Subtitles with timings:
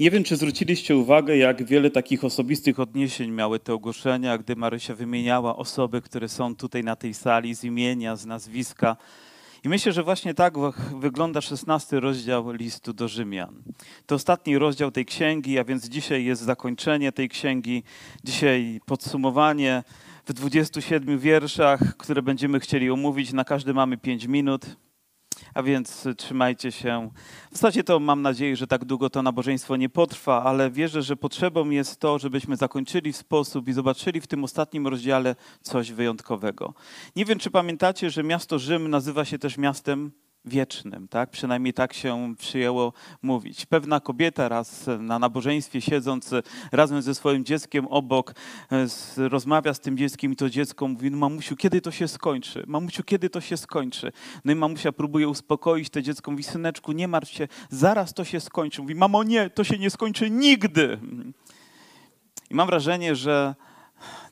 [0.00, 4.94] Nie wiem, czy zwróciliście uwagę, jak wiele takich osobistych odniesień miały te ogłoszenia, gdy Marysia
[4.94, 8.96] wymieniała osoby, które są tutaj na tej sali z imienia, z nazwiska.
[9.64, 10.54] I myślę, że właśnie tak
[11.00, 13.62] wygląda szesnasty rozdział listu do Rzymian.
[14.06, 17.82] To ostatni rozdział tej księgi, a więc dzisiaj jest zakończenie tej księgi,
[18.24, 19.82] dzisiaj podsumowanie
[20.26, 23.32] w 27 wierszach, które będziemy chcieli omówić.
[23.32, 24.66] Na każdy mamy 5 minut.
[25.54, 27.10] A więc trzymajcie się.
[27.50, 31.16] W zasadzie to mam nadzieję, że tak długo to nabożeństwo nie potrwa, ale wierzę, że
[31.16, 36.74] potrzebą jest to, żebyśmy zakończyli w sposób i zobaczyli w tym ostatnim rozdziale coś wyjątkowego.
[37.16, 40.12] Nie wiem, czy pamiętacie, że miasto Rzym nazywa się też miastem
[40.48, 41.30] wiecznym, tak?
[41.30, 43.66] Przynajmniej tak się przyjęło mówić.
[43.66, 46.30] Pewna kobieta raz na nabożeństwie siedząc
[46.72, 48.34] razem ze swoim dzieckiem obok
[49.16, 52.64] rozmawia z tym dzieckiem i to dziecko mówi, no mamusiu, kiedy to się skończy?
[52.66, 54.12] Mamusiu, kiedy to się skończy?
[54.44, 58.40] No i mamusia próbuje uspokoić to dziecko, mówi, syneczku, nie martw się, zaraz to się
[58.40, 58.82] skończy.
[58.82, 60.98] Mówi, mamo, nie, to się nie skończy nigdy.
[62.50, 63.54] I mam wrażenie, że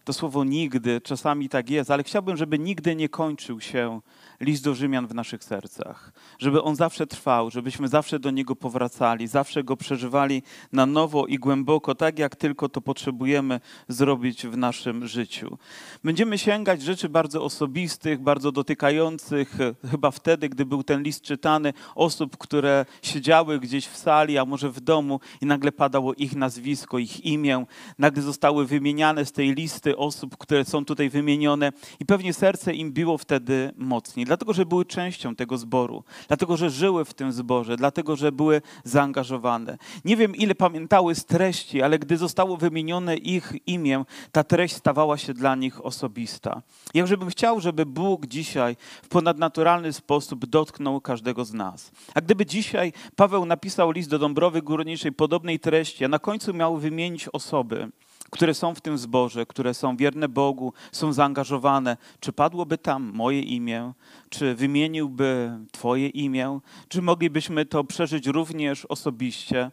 [0.05, 4.01] to słowo nigdy czasami tak jest, ale chciałbym, żeby nigdy nie kończył się
[4.41, 6.13] list do Rzymian w naszych sercach.
[6.39, 11.39] Żeby on zawsze trwał, żebyśmy zawsze do niego powracali, zawsze go przeżywali na nowo i
[11.39, 15.59] głęboko, tak jak tylko to potrzebujemy zrobić w naszym życiu.
[16.05, 19.57] Będziemy sięgać rzeczy bardzo osobistych, bardzo dotykających,
[19.91, 24.71] chyba wtedy, gdy był ten list czytany, osób, które siedziały gdzieś w sali, a może
[24.71, 27.67] w domu i nagle padało ich nazwisko, ich imię,
[27.99, 32.93] nagle zostały wymieniane z tej listy osób, które są tutaj wymienione i pewnie serce im
[32.93, 37.77] biło wtedy mocniej dlatego że były częścią tego zboru, dlatego że żyły w tym zborze,
[37.77, 39.79] dlatego że były zaangażowane.
[40.05, 45.17] Nie wiem, ile pamiętały z treści, ale gdy zostało wymienione ich imię, ta treść stawała
[45.17, 46.63] się dla nich osobista.
[46.95, 51.91] Jakże bym chciał, żeby Bóg dzisiaj w ponadnaturalny sposób dotknął każdego z nas.
[52.15, 56.77] A gdyby dzisiaj Paweł napisał list do Dąbrowy Górniczej podobnej treści, a na końcu miał
[56.77, 57.89] wymienić osoby,
[58.31, 63.41] które są w tym zborze, które są wierne Bogu, są zaangażowane, czy padłoby tam moje
[63.41, 63.93] imię,
[64.29, 69.71] czy wymieniłby Twoje imię, czy moglibyśmy to przeżyć również osobiście.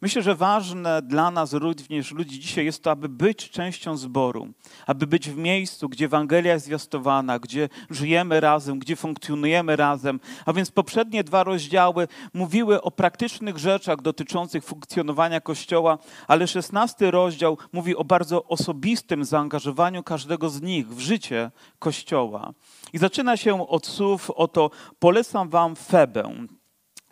[0.00, 4.48] Myślę, że ważne dla nas również ludzi dzisiaj jest to, aby być częścią zboru,
[4.86, 10.20] aby być w miejscu, gdzie Ewangelia jest zwiastowana, gdzie żyjemy razem, gdzie funkcjonujemy razem.
[10.46, 17.58] A więc poprzednie dwa rozdziały mówiły o praktycznych rzeczach dotyczących funkcjonowania Kościoła, ale szesnasty rozdział
[17.72, 22.52] mówi o bardzo osobistym zaangażowaniu każdego z nich w życie Kościoła.
[22.92, 26.46] I zaczyna się od słów oto polecam wam Febę,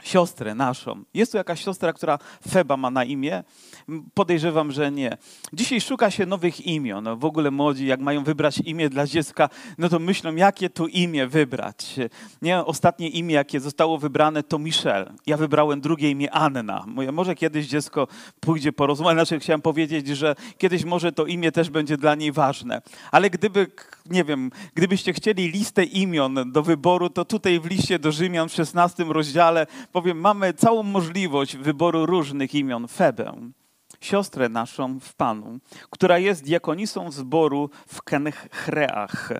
[0.02, 1.02] siostrę naszą.
[1.14, 2.18] Jest tu jakaś siostra, która
[2.50, 3.44] Feba ma na imię?
[4.14, 5.16] Podejrzewam, że nie.
[5.52, 7.18] Dzisiaj szuka się nowych imion.
[7.18, 9.48] W ogóle młodzi, jak mają wybrać imię dla dziecka,
[9.78, 11.96] no to myślą, jakie tu imię wybrać.
[12.42, 15.12] Nie, ostatnie imię, jakie zostało wybrane, to Michelle.
[15.26, 16.84] Ja wybrałem drugie imię Anna.
[17.12, 18.08] Może kiedyś dziecko
[18.40, 22.32] pójdzie po rozum, znaczy chciałem powiedzieć, że kiedyś może to imię też będzie dla niej
[22.32, 22.82] ważne.
[23.10, 23.66] Ale gdyby,
[24.06, 28.52] nie wiem, gdybyście chcieli listę imion do wyboru, to tutaj w liście do Rzymian w
[28.52, 32.88] 16 rozdziale powiem, mamy całą możliwość wyboru różnych imion.
[32.88, 33.50] Febę,
[34.00, 35.58] siostrę naszą w Panu,
[35.90, 39.32] która jest diakonisą zboru w Kenchreach.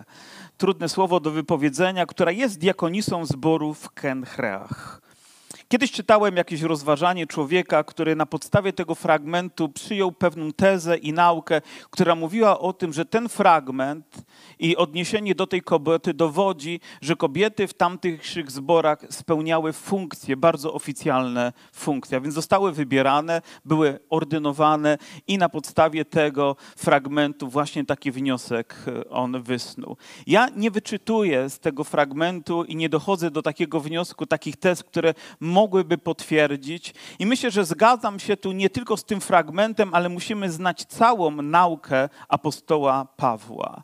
[0.57, 5.02] Trudne słowo do wypowiedzenia, która jest diakonisą zboru w Kenchreach.
[5.73, 11.61] Kiedyś czytałem jakieś rozważanie człowieka, który na podstawie tego fragmentu przyjął pewną tezę i naukę,
[11.91, 14.25] która mówiła o tym, że ten fragment
[14.59, 21.53] i odniesienie do tej kobiety dowodzi, że kobiety w tamtych zborach spełniały funkcje, bardzo oficjalne
[21.73, 29.11] funkcje, więc zostały wybierane, były ordynowane i na podstawie tego fragmentu właśnie taki wniosek e,
[29.11, 29.97] on wysnuł.
[30.27, 35.15] Ja nie wyczytuję z tego fragmentu i nie dochodzę do takiego wniosku, takich tez, które
[35.63, 36.95] mogłyby potwierdzić.
[37.19, 41.31] I myślę, że zgadzam się tu nie tylko z tym fragmentem, ale musimy znać całą
[41.31, 43.83] naukę apostoła Pawła.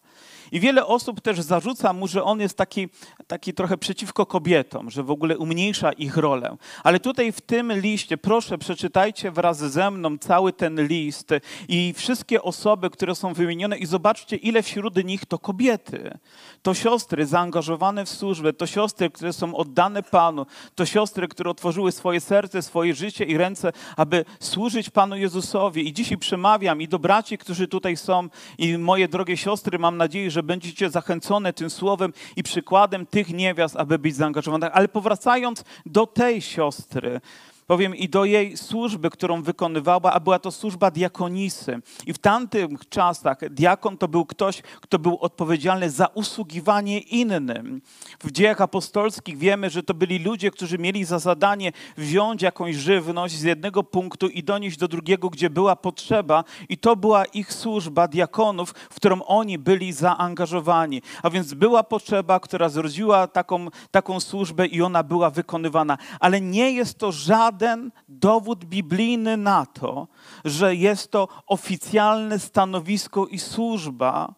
[0.53, 2.89] I wiele osób też zarzuca mu, że on jest taki,
[3.27, 6.57] taki trochę przeciwko kobietom, że w ogóle umniejsza ich rolę.
[6.85, 11.31] Ale tutaj w tym liście, proszę, przeczytajcie wraz ze mną cały ten list
[11.69, 16.19] i wszystkie osoby, które są wymienione, i zobaczcie, ile wśród nich to kobiety.
[16.63, 21.93] To siostry zaangażowane w służbę, to siostry, które są oddane Panu, to siostry, które otworzyły
[21.93, 25.89] swoje serce, swoje życie i ręce, aby służyć Panu Jezusowi.
[25.89, 28.29] I dzisiaj przemawiam i do braci, którzy tutaj są,
[28.59, 33.29] i moje drogie siostry, mam nadzieję, że że będziecie zachęcone tym słowem i przykładem tych
[33.29, 34.71] niewiast, aby być zaangażowanych.
[34.73, 37.21] Ale powracając do tej siostry,
[37.69, 41.81] powiem i do jej służby, którą wykonywała, a była to służba diakonisy.
[42.07, 47.81] I w tamtych czasach diakon to był ktoś, kto był odpowiedzialny za usługiwanie innym.
[48.21, 53.35] W dziejach apostolskich wiemy, że to byli ludzie, którzy mieli za zadanie wziąć jakąś żywność
[53.35, 56.45] z jednego punktu i donieść do drugiego, gdzie była potrzeba.
[56.69, 61.03] I to była ich służba diakonów, w którą oni byli zaangażowani.
[61.23, 65.99] A więc była potrzeba, która zrodziła taką, taką służbę i ona była wykonywana.
[66.21, 67.13] Ale nie jest to
[67.59, 70.09] żaden dowód biblijny na to,
[70.45, 74.35] że jest to oficjalne stanowisko i służba,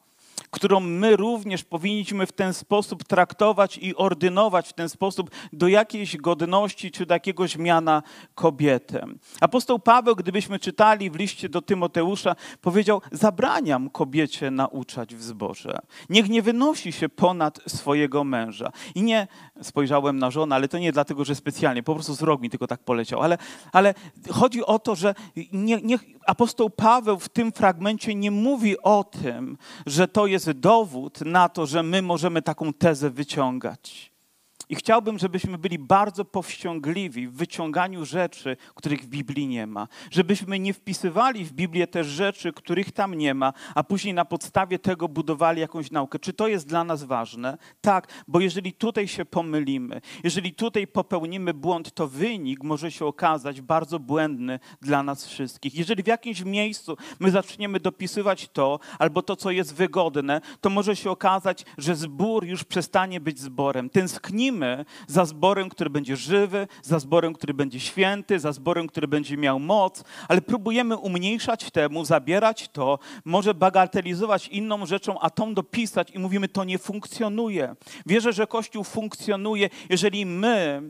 [0.50, 6.16] którą my również powinniśmy w ten sposób traktować i ordynować w ten sposób do jakiejś
[6.16, 8.02] godności czy do jakiegoś miana
[8.34, 9.06] kobietę.
[9.40, 15.78] Apostoł Paweł, gdybyśmy czytali w liście do Tymoteusza, powiedział: Zabraniam kobiecie nauczać w zborze.
[16.10, 18.72] Niech nie wynosi się ponad swojego męża.
[18.94, 19.28] I nie
[19.62, 22.80] spojrzałem na żonę, ale to nie dlatego, że specjalnie, po prostu wzrok mi tylko tak
[22.80, 23.22] poleciał.
[23.22, 23.38] Ale,
[23.72, 23.94] ale
[24.30, 25.14] chodzi o to, że
[25.52, 31.20] nie, niech apostoł Paweł w tym fragmencie nie mówi o tym, że to jest dowód
[31.20, 34.09] na to, że my możemy taką tezę wyciągać.
[34.70, 39.88] I chciałbym, żebyśmy byli bardzo powściągliwi w wyciąganiu rzeczy, których w Biblii nie ma.
[40.10, 44.78] Żebyśmy nie wpisywali w Biblię też rzeczy, których tam nie ma, a później na podstawie
[44.78, 46.18] tego budowali jakąś naukę.
[46.18, 47.58] Czy to jest dla nas ważne?
[47.80, 53.60] Tak, bo jeżeli tutaj się pomylimy, jeżeli tutaj popełnimy błąd, to wynik może się okazać
[53.60, 55.74] bardzo błędny dla nas wszystkich.
[55.74, 60.96] Jeżeli w jakimś miejscu my zaczniemy dopisywać to, albo to, co jest wygodne, to może
[60.96, 63.90] się okazać, że zbór już przestanie być zborem.
[63.90, 64.59] Tęsknimy
[65.06, 69.60] za zborem, który będzie żywy, za zborem, który będzie święty, za zborem, który będzie miał
[69.60, 76.18] moc, ale próbujemy umniejszać temu, zabierać to, może bagatelizować inną rzeczą, a tą dopisać i
[76.18, 77.74] mówimy, to nie funkcjonuje.
[78.06, 80.82] Wierzę, że Kościół funkcjonuje, jeżeli my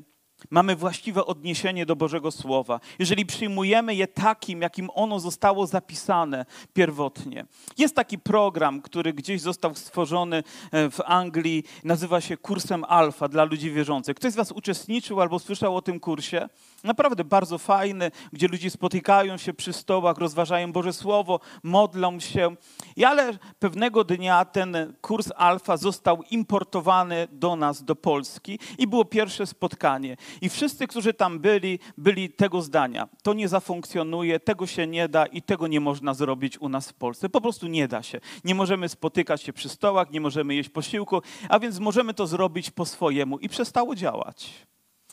[0.50, 7.46] mamy właściwe odniesienie do Bożego Słowa, jeżeli przyjmujemy je takim, jakim ono zostało zapisane pierwotnie.
[7.78, 10.42] Jest taki program, który gdzieś został stworzony
[10.72, 14.16] e, w Anglii, nazywa się kursem Alfa dla ludzi wierzących.
[14.16, 16.48] Ktoś z Was uczestniczył albo słyszał o tym kursie?
[16.84, 22.56] Naprawdę bardzo fajny, gdzie ludzie spotykają się przy stołach, rozważają Boże Słowo, modlą się.
[22.96, 29.04] I ale pewnego dnia ten kurs Alfa został importowany do nas, do Polski i było
[29.04, 30.16] pierwsze spotkanie.
[30.40, 33.08] I wszyscy, którzy tam byli, byli tego zdania.
[33.22, 36.94] To nie zafunkcjonuje, tego się nie da i tego nie można zrobić u nas w
[36.94, 37.28] Polsce.
[37.28, 38.20] Po prostu nie da się.
[38.44, 42.70] Nie możemy spotykać się przy stołach, nie możemy jeść posiłku, a więc możemy to zrobić
[42.70, 43.38] po swojemu.
[43.38, 44.70] I przestało działać.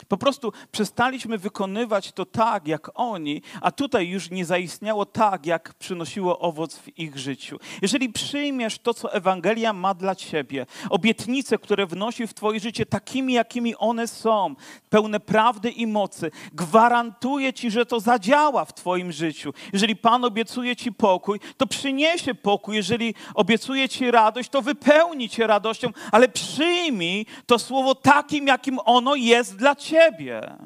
[0.08, 5.74] Po prostu przestaliśmy wykonywać to tak, jak oni, a tutaj już nie zaistniało tak, jak
[5.74, 7.60] przynosiło owoc w ich życiu.
[7.82, 13.34] Jeżeli przyjmiesz to, co Ewangelia ma dla ciebie, obietnice, które wnosi w twoje życie takimi,
[13.34, 14.56] jakimi one są,
[14.90, 19.54] pełne prawdy i mocy, gwarantuję ci, że to zadziała w twoim życiu.
[19.74, 22.76] Jeżeli Pan obiecuje ci pokój, to przyniesie pokój.
[22.76, 29.16] Jeżeli obiecuje ci radość, to wypełni cię radością, ale przyjmij to słowo takim, jakim ono
[29.16, 30.57] jest dla ciebie Ciebie.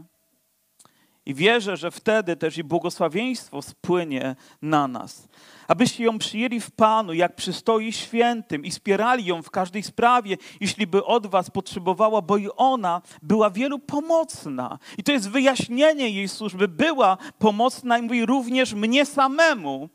[1.25, 5.27] I wierzę, że wtedy też i błogosławieństwo spłynie na nas.
[5.67, 10.87] Abyście ją przyjęli w Panu, jak przystoi świętym i wspierali ją w każdej sprawie, jeśli
[10.87, 14.79] by od was potrzebowała, bo i ona była wielu pomocna.
[14.97, 16.67] I to jest wyjaśnienie jej służby.
[16.67, 19.89] Była pomocna i mówi również mnie samemu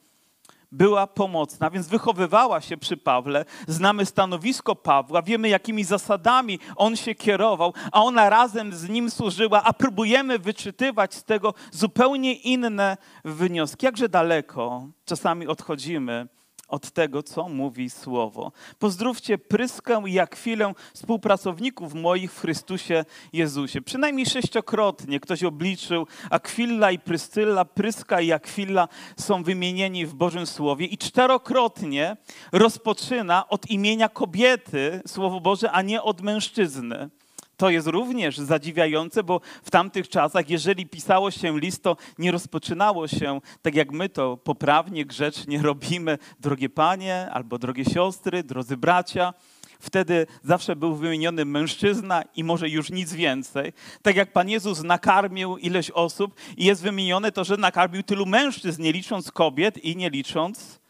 [0.72, 3.44] była pomocna, więc wychowywała się przy Pawle.
[3.68, 9.62] Znamy stanowisko Pawła, wiemy jakimi zasadami on się kierował, a ona razem z nim służyła,
[9.64, 13.86] a próbujemy wyczytywać z tego zupełnie inne wnioski.
[13.86, 16.28] Jakże daleko czasami odchodzimy
[16.68, 18.52] od tego, co mówi Słowo.
[18.78, 23.80] Pozdrówcie Pryskę i Akwilę, współpracowników moich w Chrystusie Jezusie.
[23.80, 30.86] Przynajmniej sześciokrotnie ktoś obliczył Akwilla i Pryscylla, Pryska i Akwilla są wymienieni w Bożym Słowie
[30.86, 32.16] i czterokrotnie
[32.52, 37.10] rozpoczyna od imienia kobiety Słowo Boże, a nie od mężczyzny.
[37.56, 43.08] To jest również zadziwiające, bo w tamtych czasach, jeżeli pisało się list, to nie rozpoczynało
[43.08, 49.34] się tak jak my to poprawnie, grzecznie robimy, drogie panie albo drogie siostry, drodzy bracia.
[49.80, 53.72] Wtedy zawsze był wymieniony mężczyzna i może już nic więcej.
[54.02, 58.82] Tak jak Pan Jezus nakarmił ileś osób i jest wymienione to, że nakarmił tylu mężczyzn,
[58.82, 60.80] nie licząc kobiet i nie licząc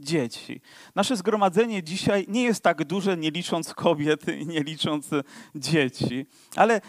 [0.00, 0.60] dzieci.
[0.94, 5.10] Nasze zgromadzenie dzisiaj nie jest tak duże, nie licząc kobiet i nie licząc
[5.54, 6.26] dzieci,
[6.56, 6.80] ale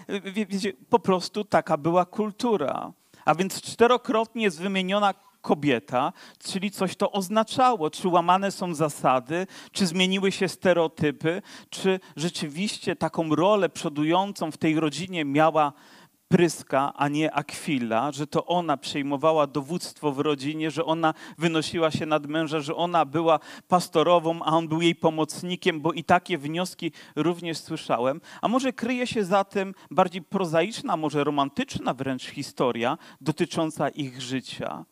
[0.50, 2.94] wiecie, po prostu taka była kultura.
[3.25, 6.13] A więc czterokrotnie jest wymieniona kobieta,
[6.44, 13.36] czyli coś to oznaczało, czy łamane są zasady, czy zmieniły się stereotypy, czy rzeczywiście taką
[13.36, 15.74] rolę przodującą w tej rodzinie miała
[16.31, 22.05] Pryska, a nie Akwila, że to ona przejmowała dowództwo w rodzinie, że ona wynosiła się
[22.05, 26.91] nad męża, że ona była pastorową, a on był jej pomocnikiem, bo i takie wnioski
[27.15, 28.21] również słyszałem.
[28.41, 34.85] A może kryje się za tym bardziej prozaiczna, może romantyczna wręcz historia dotycząca ich życia.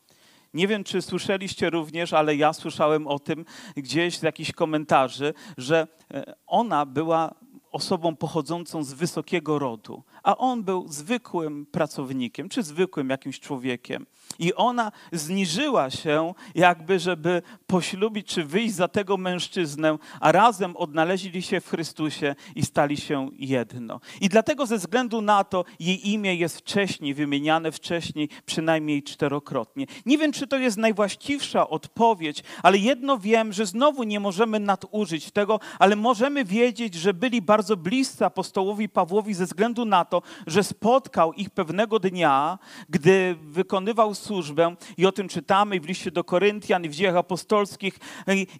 [0.53, 3.46] Nie wiem, czy słyszeliście również, ale ja słyszałem o tym
[3.77, 7.36] gdzieś z jakichś komentarzy, że e, ona była
[7.72, 14.06] osobą pochodzącą z wysokiego rodu, a on był zwykłym pracownikiem, czy zwykłym jakimś człowiekiem.
[14.39, 21.41] I ona zniżyła się, jakby, żeby poślubić, czy wyjść za tego mężczyznę, a razem odnaleźli
[21.41, 24.00] się w Chrystusie i stali się jedno.
[24.22, 29.86] I dlatego, ze względu na to, jej imię jest wcześniej wymieniane, wcześniej przynajmniej czterokrotnie.
[30.05, 35.31] Nie wiem, czy to jest najwłaściwsza odpowiedź, ale jedno wiem, że znowu nie możemy nadużyć
[35.31, 40.63] tego, ale możemy wiedzieć, że byli bardzo bliscy apostołowi Pawłowi ze względu na to, że
[40.63, 46.86] spotkał ich pewnego dnia, gdy wykonywał służbę i o tym czytamy w liście do Koryntian
[46.86, 48.00] i w dziejach apostolskich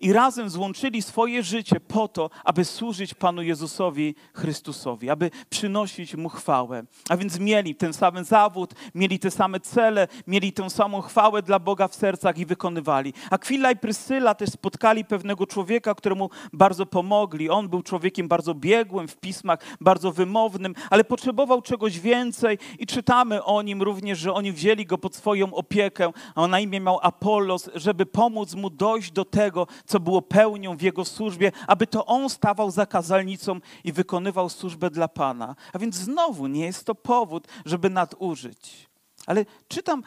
[0.02, 6.30] i, razem złączyli swoje życie po to, aby służyć Panu Jezusowi Chrystusowi, aby przynosić Mu
[6.30, 6.84] chwałę.
[7.10, 11.60] A więc mieli ten sam zawód, mieli te same cele, mieli tę samą chwałę dla
[11.60, 13.14] Boga w sercach i wykonywali.
[13.30, 17.50] Akwila i Prysyla też spotkali pewnego człowieka, któremu bardzo pomogli.
[17.50, 23.44] On był człowiekiem bardzo biegłym, w pismach, bardzo wymownym, ale potrzebował czegoś więcej i czytamy
[23.44, 27.00] o nim również, że oni wzięli go pod swoją opiekę, a on na imię miał
[27.02, 32.06] Apollos, żeby pomóc mu dojść do tego, co było pełnią w jego służbie, aby to
[32.06, 35.56] on stawał za kazalnicą i wykonywał służbę dla Pana.
[35.74, 38.90] A więc znowu nie jest to powód, żeby nadużyć.
[39.26, 40.04] Ale czytam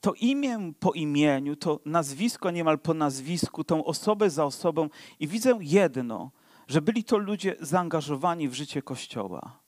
[0.00, 4.88] to imię po imieniu, to nazwisko niemal po nazwisku, tą osobę za osobą
[5.20, 6.30] i widzę jedno–
[6.68, 9.63] że byli to ludzie zaangażowani w życie Kościoła.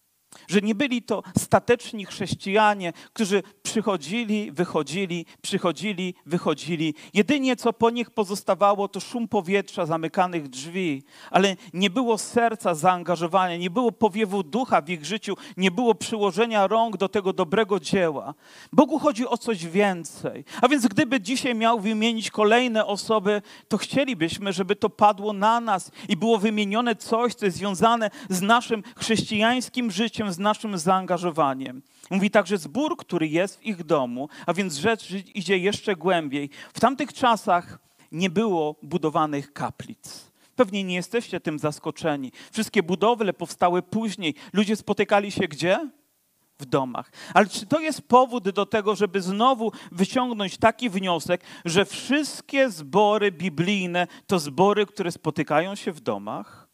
[0.49, 6.95] Że nie byli to stateczni chrześcijanie, którzy przychodzili, wychodzili, przychodzili, wychodzili.
[7.15, 13.57] Jedynie co po nich pozostawało to szum powietrza, zamykanych drzwi, ale nie było serca zaangażowania,
[13.57, 18.35] nie było powiewu ducha w ich życiu, nie było przyłożenia rąk do tego dobrego dzieła.
[18.73, 20.45] Bogu chodzi o coś więcej.
[20.63, 25.91] A więc gdyby dzisiaj miał wymienić kolejne osoby, to chcielibyśmy, żeby to padło na nas
[26.09, 31.83] i było wymienione coś, co jest związane z naszym chrześcijańskim życiem z naszym zaangażowaniem.
[32.11, 36.51] Mówi także zbór, który jest w ich domu, a więc rzecz idzie jeszcze głębiej.
[36.75, 37.79] W tamtych czasach
[38.13, 40.31] nie było budowanych kaplic.
[40.57, 42.33] Pewnie nie jesteście tym zaskoczeni.
[42.53, 44.35] Wszystkie budowle powstały później.
[44.53, 45.91] Ludzie spotykali się gdzie?
[46.59, 47.13] W domach.
[47.35, 53.33] Ale czy to jest powód do tego, żeby znowu wyciągnąć taki wniosek, że wszystkie zbory
[53.33, 56.66] biblijne to zbory, które spotykają się w domach?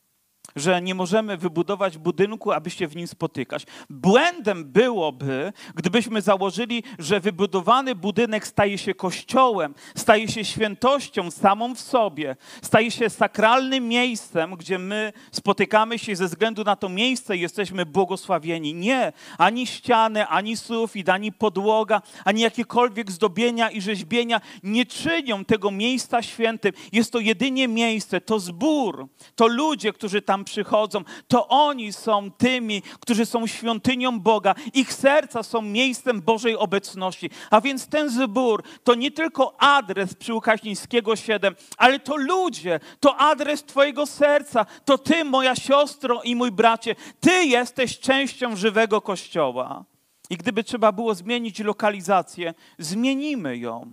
[0.57, 3.67] Że nie możemy wybudować budynku, aby się w nim spotykać.
[3.91, 11.81] Błędem byłoby, gdybyśmy założyli, że wybudowany budynek staje się kościołem, staje się świętością samą w
[11.81, 17.87] sobie, staje się sakralnym miejscem, gdzie my spotykamy się ze względu na to miejsce jesteśmy
[17.87, 18.75] błogosławieni.
[18.75, 25.71] Nie, ani ściany, ani sufit, ani podłoga, ani jakiekolwiek zdobienia i rzeźbienia nie czynią tego
[25.71, 26.73] miejsca świętym.
[26.93, 32.83] Jest to jedynie miejsce, to zbór, to ludzie, którzy tam przychodzą, to oni są tymi,
[33.01, 34.55] którzy są świątynią Boga.
[34.75, 37.31] Ich serca są miejscem Bożej obecności.
[37.51, 43.17] A więc ten zbór to nie tylko adres przy Łukaśnińskiego 7, ale to ludzie, to
[43.17, 44.67] adres Twojego serca.
[44.85, 49.85] To Ty, moja siostro i mój bracie, Ty jesteś częścią żywego Kościoła.
[50.31, 53.91] I gdyby trzeba było zmienić lokalizację, zmienimy ją.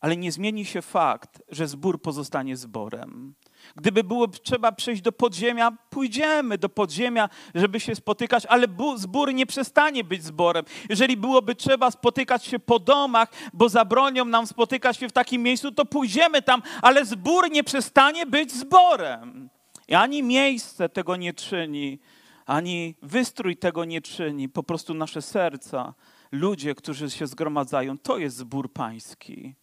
[0.00, 3.34] Ale nie zmieni się fakt, że zbór pozostanie zborem.
[3.76, 9.46] Gdyby było trzeba przejść do podziemia, pójdziemy do podziemia, żeby się spotykać, ale zbór nie
[9.46, 10.64] przestanie być zborem.
[10.88, 15.72] Jeżeli byłoby trzeba spotykać się po domach, bo zabronią nam spotykać się w takim miejscu,
[15.72, 19.50] to pójdziemy tam, ale zbór nie przestanie być zborem.
[19.88, 21.98] I ani miejsce tego nie czyni,
[22.46, 25.94] ani wystrój tego nie czyni, po prostu nasze serca,
[26.32, 29.54] ludzie, którzy się zgromadzają, to jest zbór pański.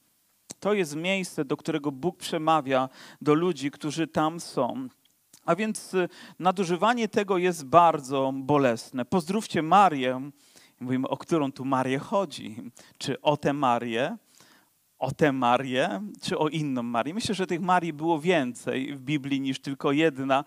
[0.59, 2.89] To jest miejsce, do którego Bóg przemawia
[3.21, 4.87] do ludzi, którzy tam są.
[5.45, 6.09] A więc y,
[6.39, 9.05] nadużywanie tego jest bardzo bolesne.
[9.05, 10.31] Pozdrówcie Marię.
[10.79, 12.71] Mówimy, o którą tu Marię chodzi.
[12.97, 14.17] Czy o tę Marię,
[14.99, 17.13] o tę Marię, czy o inną Marię?
[17.13, 20.43] Myślę, że tych Marii było więcej w Biblii niż tylko jedna.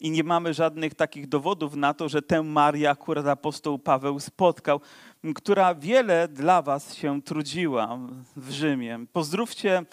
[0.00, 4.80] I nie mamy żadnych takich dowodów na to, że tę Marię akurat apostoł Paweł spotkał.
[5.32, 7.98] Która wiele dla was się trudziła
[8.36, 9.06] w Rzymie.
[9.12, 9.84] Pozdrówcie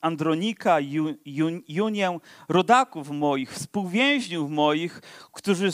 [0.00, 0.76] Andronika,
[1.68, 2.18] Junię,
[2.48, 5.02] rodaków moich, współwięźniów moich,
[5.32, 5.70] którzy,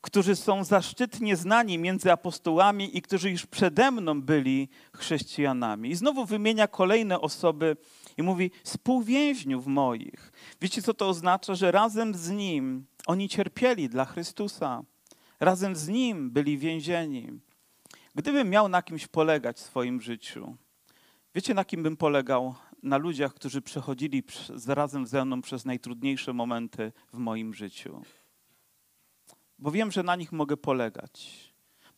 [0.00, 5.90] którzy są zaszczytnie znani między apostołami i którzy już przede mną byli chrześcijanami.
[5.90, 7.76] I znowu wymienia kolejne osoby
[8.16, 10.32] i mówi współwięźniów moich.
[10.60, 11.54] Wiecie, co to oznacza?
[11.54, 14.82] Że razem z Nim oni cierpieli dla Chrystusa.
[15.40, 17.30] Razem z Nim byli więzieni.
[18.14, 20.56] Gdybym miał na kimś polegać w swoim życiu,
[21.34, 22.54] wiecie na kim bym polegał?
[22.82, 24.22] Na ludziach, którzy przechodzili
[24.66, 28.02] razem ze mną przez najtrudniejsze momenty w moim życiu.
[29.58, 31.44] Bo wiem, że na nich mogę polegać.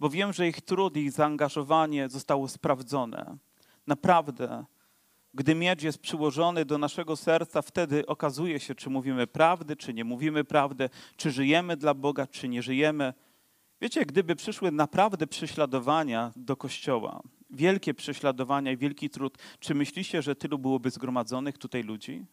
[0.01, 3.37] Bo wiem, że ich trud, ich zaangażowanie zostało sprawdzone.
[3.87, 4.65] Naprawdę,
[5.35, 10.05] gdy miecz jest przyłożony do naszego serca, wtedy okazuje się, czy mówimy prawdę, czy nie
[10.05, 13.15] mówimy prawdę, czy żyjemy dla Boga, czy nie żyjemy.
[13.81, 20.37] Wiecie, gdyby przyszły naprawdę prześladowania do kościoła, wielkie prześladowania i wielki trud, czy myślicie, że
[20.37, 22.27] tylu byłoby zgromadzonych tutaj ludzi?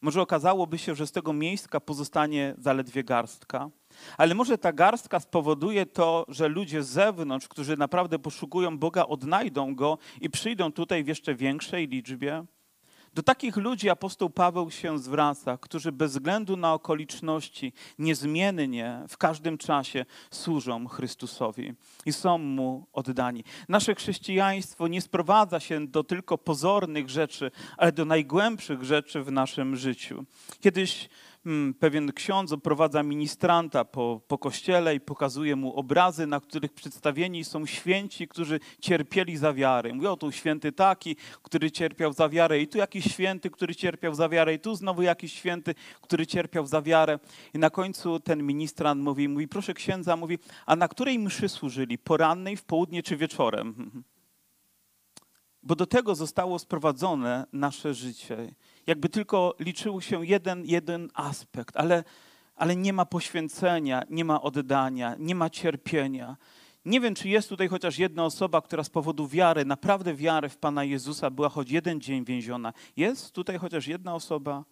[0.00, 3.70] Może okazałoby się, że z tego miejsca pozostanie zaledwie garstka,
[4.18, 9.74] ale może ta garstka spowoduje to, że ludzie z zewnątrz, którzy naprawdę poszukują Boga, odnajdą
[9.74, 12.44] go i przyjdą tutaj w jeszcze większej liczbie.
[13.14, 19.58] Do takich ludzi apostoł Paweł się zwraca, którzy bez względu na okoliczności niezmiennie w każdym
[19.58, 21.74] czasie służą Chrystusowi
[22.06, 23.44] i są mu oddani.
[23.68, 29.76] Nasze chrześcijaństwo nie sprowadza się do tylko pozornych rzeczy, ale do najgłębszych rzeczy w naszym
[29.76, 30.24] życiu.
[30.60, 31.08] Kiedyś
[31.78, 37.66] pewien ksiądz oprowadza ministranta po, po kościele i pokazuje mu obrazy, na których przedstawieni są
[37.66, 39.92] święci, którzy cierpieli za wiarę.
[39.92, 44.14] Mówi, o tu święty taki, który cierpiał za wiarę i tu jakiś święty, który cierpiał
[44.14, 47.18] za wiarę i tu znowu jakiś święty, który cierpiał za wiarę.
[47.54, 51.98] I na końcu ten ministrant mówi, mówi proszę księdza, mówi, a na której mszy służyli?
[51.98, 53.74] Porannej, w południe czy wieczorem?
[55.62, 58.54] Bo do tego zostało sprowadzone nasze życie
[58.86, 62.04] jakby tylko liczył się jeden, jeden aspekt, ale,
[62.56, 66.36] ale nie ma poświęcenia, nie ma oddania, nie ma cierpienia.
[66.84, 70.56] Nie wiem, czy jest tutaj chociaż jedna osoba, która z powodu wiary, naprawdę wiary w
[70.56, 72.72] Pana Jezusa była choć jeden dzień więziona.
[72.96, 74.64] Jest tutaj chociaż jedna osoba?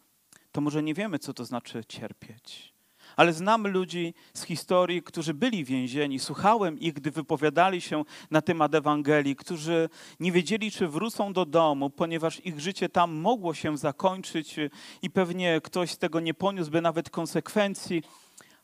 [0.53, 2.73] To może nie wiemy, co to znaczy cierpieć
[3.17, 6.19] ale znam ludzi z historii, którzy byli więzieni.
[6.19, 9.89] Słuchałem ich, gdy wypowiadali się na temat Ewangelii, którzy
[10.21, 14.57] nie wiedzieli, czy wrócą do domu, ponieważ ich życie tam mogło się zakończyć
[15.03, 18.03] i pewnie ktoś z tego nie poniósłby nawet konsekwencji,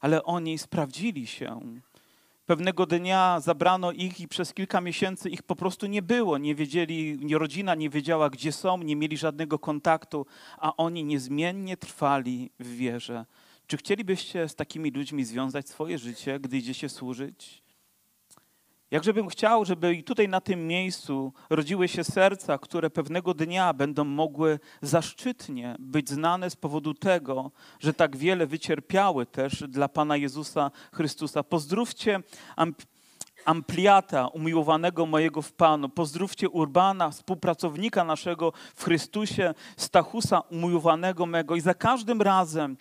[0.01, 1.61] ale oni sprawdzili się.
[2.47, 6.39] Pewnego dnia zabrano ich i przez kilka miesięcy ich po prostu nie było.
[6.39, 10.27] Nie wiedzieli, rodzina nie wiedziała, gdzie są, nie mieli żadnego kontaktu,
[10.59, 13.25] a oni niezmiennie trwali w wierze.
[13.69, 17.63] Czy chcielibyście z takimi ludźmi związać swoje życie, gdy idziecie służyć?
[18.91, 24.05] Jakżebym chciał, żeby i tutaj na tym miejscu rodziły się serca, które pewnego dnia będą
[24.05, 27.51] mogły zaszczytnie być znane z powodu tego,
[27.81, 31.43] że tak wiele wycierpiały też dla Pana Jezusa Chrystusa.
[31.43, 32.21] Pozdrówcie
[33.45, 35.89] Ampliata, umiłowanego mojego w Panu.
[35.89, 41.57] Pozdrówcie Urbana, współpracownika naszego w Chrystusie, Stachusa, umiłowanego mego.
[41.57, 42.77] I za każdym razem,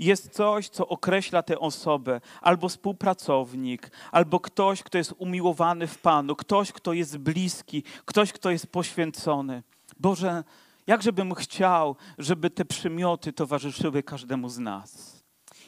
[0.00, 6.36] jest coś, co określa tę osobę, albo współpracownik, albo ktoś, kto jest umiłowany w Panu,
[6.36, 9.62] ktoś, kto jest bliski, ktoś, kto jest poświęcony.
[10.00, 10.44] Boże,
[10.86, 15.19] jakżebym chciał, żeby te przymioty towarzyszyły każdemu z nas.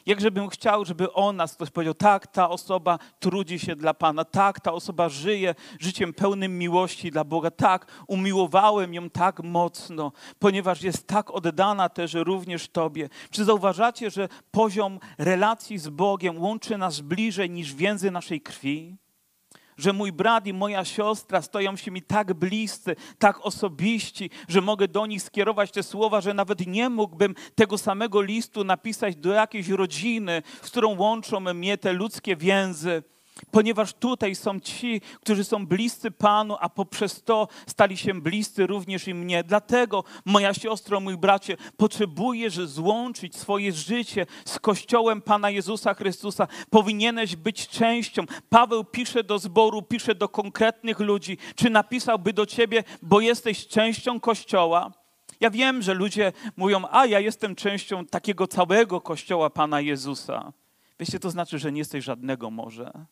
[0.05, 4.59] Jakżebym chciał, żeby o nas ktoś powiedział, tak, ta osoba trudzi się dla Pana, tak,
[4.59, 11.07] ta osoba żyje życiem pełnym miłości dla Boga, tak, umiłowałem ją tak mocno, ponieważ jest
[11.07, 13.09] tak oddana też również Tobie.
[13.31, 19.02] Czy zauważacie, że poziom relacji z Bogiem łączy nas bliżej niż więzy naszej krwi?
[19.77, 24.87] Że mój brat i moja siostra stoją się mi tak bliscy, tak osobiści, że mogę
[24.87, 29.69] do nich skierować te słowa, że nawet nie mógłbym tego samego listu napisać do jakiejś
[29.69, 33.03] rodziny, z którą łączą mnie te ludzkie więzy
[33.51, 39.07] ponieważ tutaj są ci, którzy są bliscy Panu, a poprzez to stali się bliscy również
[39.07, 39.43] i mnie.
[39.43, 46.47] Dlatego, moja siostro, mój bracie, potrzebujesz złączyć swoje życie z Kościołem Pana Jezusa Chrystusa.
[46.69, 48.23] Powinieneś być częścią.
[48.49, 51.37] Paweł pisze do zboru, pisze do konkretnych ludzi.
[51.55, 54.91] Czy napisałby do ciebie, bo jesteś częścią Kościoła?
[55.39, 60.53] Ja wiem, że ludzie mówią, a ja jestem częścią takiego całego Kościoła Pana Jezusa.
[60.99, 63.05] Wiecie, to znaczy, że nie jesteś żadnego może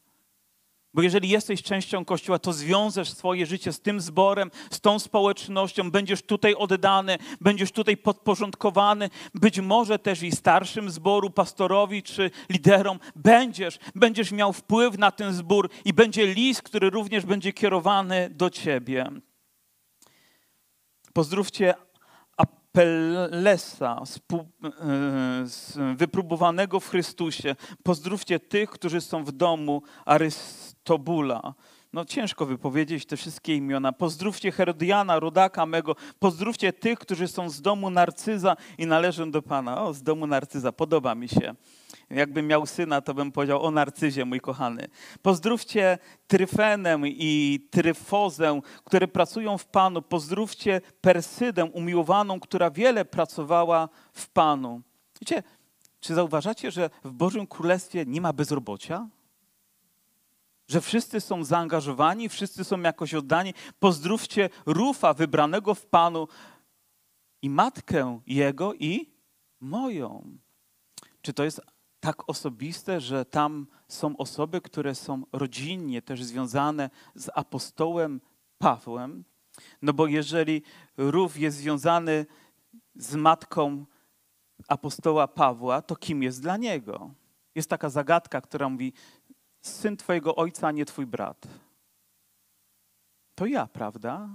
[0.94, 5.92] Bo jeżeli jesteś częścią Kościoła, to zwiążesz swoje życie z tym zborem, z tą społecznością,
[5.92, 13.00] będziesz tutaj oddany, będziesz tutaj podporządkowany, być może też i starszym zboru, pastorowi czy liderom
[13.16, 18.50] będziesz, będziesz miał wpływ na ten zbór i będzie list, który również będzie kierowany do
[18.50, 19.12] ciebie.
[21.14, 21.74] Pozdrówcie
[22.74, 24.02] Apellesa,
[24.64, 27.56] e, wypróbowanego w Chrystusie.
[27.84, 31.54] Pozdrówcie tych, którzy są w domu Arystobula.
[31.94, 33.94] No ciężko wypowiedzieć te wszystkie imiona.
[33.94, 35.96] Pozdrówcie Herodiana, rodaka mego.
[36.20, 39.82] Pozdrówcie tych, którzy są z domu Narcyza i należą do Pana.
[39.82, 41.56] O, z domu Narcyza, podoba mi się.
[42.10, 44.88] Jakbym miał syna, to bym powiedział o Narcyzie, mój kochany.
[45.22, 50.02] Pozdrówcie Tryfenę i Tryfozę, które pracują w Panu.
[50.02, 54.82] Pozdrówcie Persydę, umiłowaną, która wiele pracowała w Panu.
[55.22, 55.44] Wiecie,
[56.00, 59.08] czy zauważacie, że w Bożym Królestwie nie ma bezrobocia?
[60.72, 63.54] Że wszyscy są zaangażowani, wszyscy są jakoś oddani.
[63.80, 66.28] Pozdrówcie Rufa, wybranego w Panu,
[67.42, 69.14] i matkę jego, i
[69.60, 70.38] moją.
[71.22, 71.62] Czy to jest
[72.00, 78.22] tak osobiste, że tam są osoby, które są rodzinnie też związane z apostołem
[78.58, 79.24] Pawłem.
[79.82, 80.62] No bo jeżeli
[80.98, 82.26] Rów jest związany
[82.96, 83.86] z matką
[84.68, 87.12] apostoła Pawła, to kim jest dla niego?
[87.56, 88.94] Jest taka zagadka, która mówi:
[89.62, 91.48] Syn twojego ojca, a nie twój brat.
[93.36, 94.30] To ja, prawda?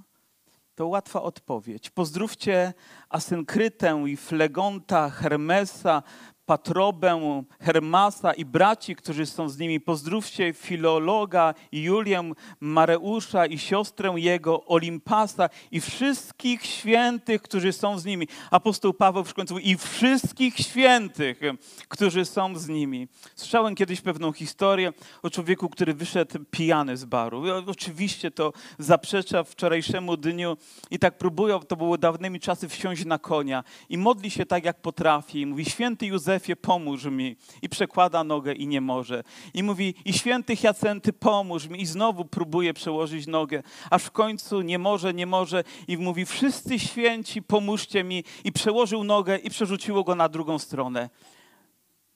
[0.75, 1.91] To łatwa odpowiedź.
[1.91, 2.75] Pozdrówcie
[3.09, 6.03] Asynkrytę i Flegonta, Hermesa,
[6.47, 9.81] Patrobę, Hermasa i braci, którzy są z nimi.
[9.81, 12.31] Pozdrówcie filologa Julię,
[12.61, 18.29] Mareusza i siostrę jego, Olimpasa i wszystkich świętych, którzy są z nimi.
[18.51, 21.41] Apostoł Paweł w końcu i wszystkich świętych,
[21.89, 23.09] którzy są z nimi.
[23.35, 27.43] Słyszałem kiedyś pewną historię o człowieku, który wyszedł pijany z baru.
[27.67, 30.57] Oczywiście to zaprzecza wczorajszemu dniu
[30.91, 34.81] i tak próbują, to było dawnymi czasy, wsiąść na konia i modli się tak, jak
[34.81, 35.41] potrafi.
[35.41, 37.37] I mówi, święty Józef, Józefie, pomóż mi.
[37.63, 39.25] I przekłada nogę i nie może.
[39.55, 41.81] I mówi, i święty Hiacenty, pomóż mi.
[41.81, 45.65] I znowu próbuje przełożyć nogę, aż w końcu nie może, nie może.
[45.89, 48.25] I mówi, wszyscy święci, pomóżcie mi.
[48.45, 51.11] I przełożył nogę i przerzuciło go na drugą stronę.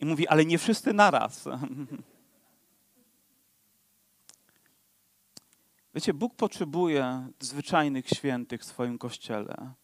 [0.00, 1.44] I mówi, ale nie wszyscy naraz.
[5.94, 9.79] Wiecie, Bóg potrzebuje zwyczajnych świętych w swoim kościele.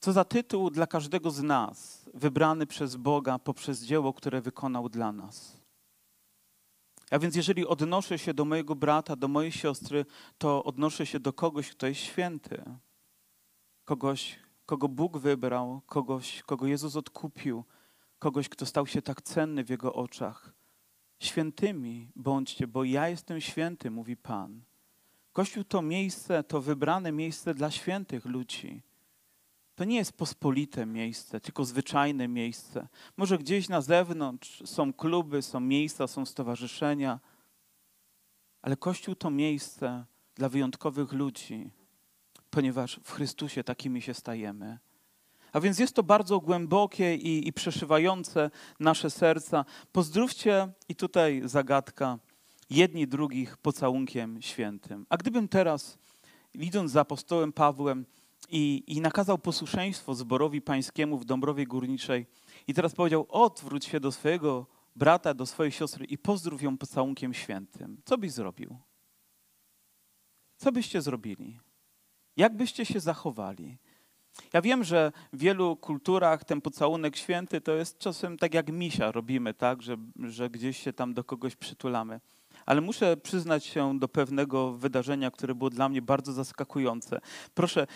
[0.00, 5.12] Co za tytuł dla każdego z nas, wybrany przez Boga poprzez dzieło, które wykonał dla
[5.12, 5.60] nas.
[7.10, 10.06] A więc jeżeli odnoszę się do mojego brata, do mojej siostry,
[10.38, 12.62] to odnoszę się do kogoś, kto jest święty.
[13.84, 17.64] Kogoś, kogo Bóg wybrał, kogoś, kogo Jezus odkupił,
[18.18, 20.52] kogoś, kto stał się tak cenny w Jego oczach.
[21.18, 24.62] Świętymi bądźcie, bo ja jestem święty, mówi Pan.
[25.32, 28.82] Kościół to miejsce, to wybrane miejsce dla świętych ludzi.
[29.80, 32.88] To nie jest pospolite miejsce, tylko zwyczajne miejsce.
[33.16, 37.20] Może gdzieś na zewnątrz są kluby, są miejsca, są stowarzyszenia,
[38.62, 41.70] ale Kościół to miejsce dla wyjątkowych ludzi,
[42.50, 44.78] ponieważ w Chrystusie takimi się stajemy.
[45.52, 49.64] A więc jest to bardzo głębokie i, i przeszywające nasze serca.
[49.92, 52.18] Pozdrówcie, i tutaj zagadka,
[52.70, 55.06] jedni drugich pocałunkiem świętym.
[55.08, 55.98] A gdybym teraz,
[56.54, 58.06] idąc za apostołem Pawłem,
[58.48, 62.26] i, i nakazał posłuszeństwo zborowi pańskiemu w Dąbrowie Górniczej.
[62.66, 67.34] I teraz powiedział, odwróć się do swojego brata, do swojej siostry i pozdrów ją pocałunkiem
[67.34, 68.00] świętym.
[68.04, 68.76] Co byś zrobił?
[70.56, 71.60] Co byście zrobili?
[72.36, 73.78] Jak byście się zachowali?
[74.52, 79.12] Ja wiem, że w wielu kulturach ten pocałunek święty to jest czasem tak jak misia
[79.12, 82.20] robimy, tak, że, że gdzieś się tam do kogoś przytulamy
[82.70, 87.20] ale muszę przyznać się do pewnego wydarzenia, które było dla mnie bardzo zaskakujące.
[87.54, 87.86] Proszę,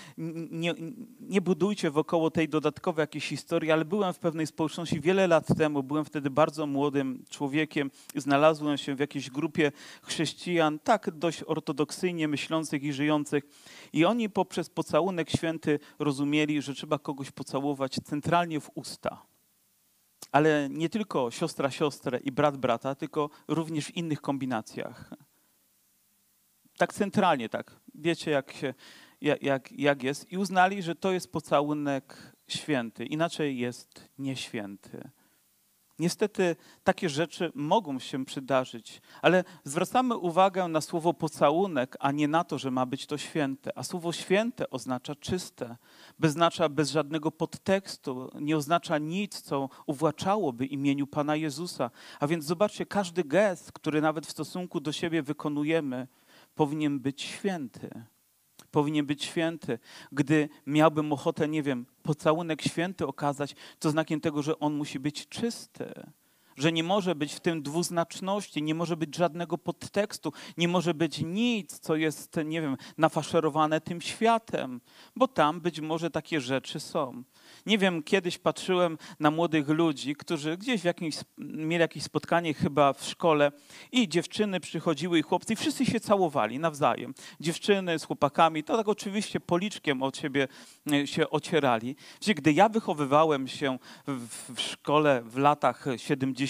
[0.51, 0.75] nie,
[1.21, 5.83] nie budujcie wokoło tej dodatkowej jakiejś historii, ale byłem w pewnej społeczności wiele lat temu,
[5.83, 12.83] byłem wtedy bardzo młodym człowiekiem, znalazłem się w jakiejś grupie chrześcijan, tak dość ortodoksyjnie myślących
[12.83, 13.45] i żyjących
[13.93, 19.34] i oni poprzez pocałunek święty rozumieli, że trzeba kogoś pocałować centralnie w usta
[20.33, 25.11] ale nie tylko siostra siostrę i brat brata, tylko również w innych kombinacjach.
[26.77, 27.81] Tak centralnie, tak.
[27.95, 28.75] Wiecie, jak, się,
[29.21, 30.33] jak, jak jest.
[30.33, 35.11] I uznali, że to jest pocałunek święty, inaczej jest nieświęty.
[35.99, 42.45] Niestety takie rzeczy mogą się przydarzyć, ale zwracamy uwagę na słowo pocałunek, a nie na
[42.45, 43.79] to, że ma być to święte.
[43.79, 45.77] A słowo święte oznacza czyste,
[46.23, 51.91] oznacza bez żadnego podtekstu, nie oznacza nic, co uwłaczałoby imieniu Pana Jezusa.
[52.21, 56.09] A więc zobaczcie, każdy gest, który nawet w stosunku do siebie wykonujemy,
[56.55, 58.05] powinien być święty
[58.75, 59.79] powinien być święty.
[60.13, 65.29] Gdy miałbym ochotę, nie wiem, pocałunek święty okazać, to znakiem tego, że on musi być
[65.29, 65.95] czysty.
[66.57, 71.19] Że nie może być w tym dwuznaczności, nie może być żadnego podtekstu, nie może być
[71.19, 74.81] nic, co jest, nie wiem, nafaszerowane tym światem,
[75.17, 77.23] bo tam być może takie rzeczy są.
[77.67, 82.93] Nie wiem, kiedyś patrzyłem na młodych ludzi, którzy gdzieś w jakimś, mieli jakieś spotkanie chyba
[82.93, 83.53] w szkole
[83.93, 87.15] i dziewczyny przychodziły i chłopcy i wszyscy się całowali nawzajem.
[87.41, 90.49] Dziewczyny z chłopakami, to tak oczywiście policzkiem od siebie
[90.93, 91.97] e, się ocierali.
[92.27, 96.44] Gdy ja wychowywałem się w, w szkole w latach 70.,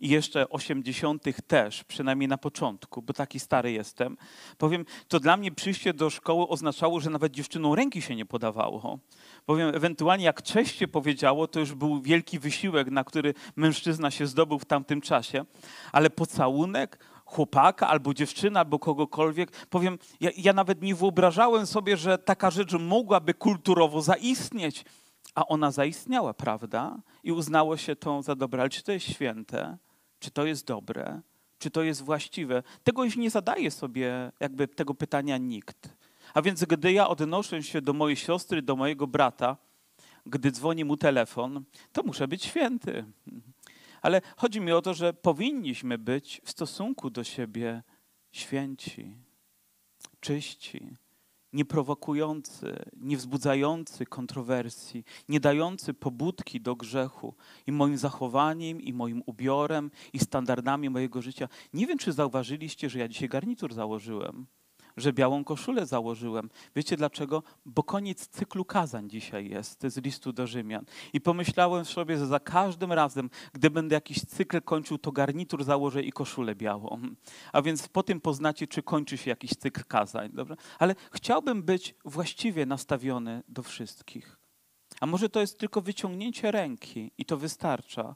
[0.00, 1.22] i jeszcze 80.
[1.46, 4.16] też, przynajmniej na początku, bo taki stary jestem,
[4.58, 8.98] powiem, to dla mnie przyjście do szkoły oznaczało, że nawet dziewczyną ręki się nie podawało.
[9.46, 14.26] Powiem, ewentualnie jak cześć się powiedziało, to już był wielki wysiłek, na który mężczyzna się
[14.26, 15.44] zdobył w tamtym czasie,
[15.92, 19.66] ale pocałunek, chłopaka albo dziewczyna, albo kogokolwiek.
[19.66, 24.84] Powiem, ja, ja, nawet nie wyobrażałem sobie, że taka rzecz mogłaby kulturowo zaistnieć,
[25.34, 26.98] a ona zaistniała, prawda?
[27.22, 28.60] I uznało się to za dobre.
[28.60, 29.78] Ale czy to jest święte?
[30.18, 31.20] Czy to jest dobre?
[31.58, 32.62] Czy to jest właściwe?
[32.84, 35.88] Tego już nie zadaje sobie jakby tego pytania nikt.
[36.34, 39.56] A więc gdy ja odnoszę się do mojej siostry, do mojego brata,
[40.26, 43.04] gdy dzwoni mu telefon, to muszę być święty.
[44.02, 47.82] Ale chodzi mi o to, że powinniśmy być w stosunku do siebie
[48.32, 49.16] święci,
[50.20, 50.96] czyści,
[51.54, 57.34] nieprowokujący, niewzbudzający kontrowersji, nie dający pobudki do grzechu
[57.66, 61.48] i moim zachowaniem, i moim ubiorem, i standardami mojego życia.
[61.72, 64.46] Nie wiem, czy zauważyliście, że ja dzisiaj garnitur założyłem
[64.96, 66.50] że białą koszulę założyłem.
[66.76, 67.42] Wiecie dlaczego?
[67.66, 70.84] Bo koniec cyklu kazań dzisiaj jest z listu do Rzymian.
[71.12, 76.02] I pomyślałem sobie, że za każdym razem, gdy będę jakiś cykl kończył, to garnitur założę
[76.02, 77.00] i koszulę białą.
[77.52, 80.30] A więc po tym poznacie, czy kończy się jakiś cykl kazań.
[80.32, 80.56] Dobra?
[80.78, 84.38] Ale chciałbym być właściwie nastawiony do wszystkich.
[85.00, 88.14] A może to jest tylko wyciągnięcie ręki i to wystarcza.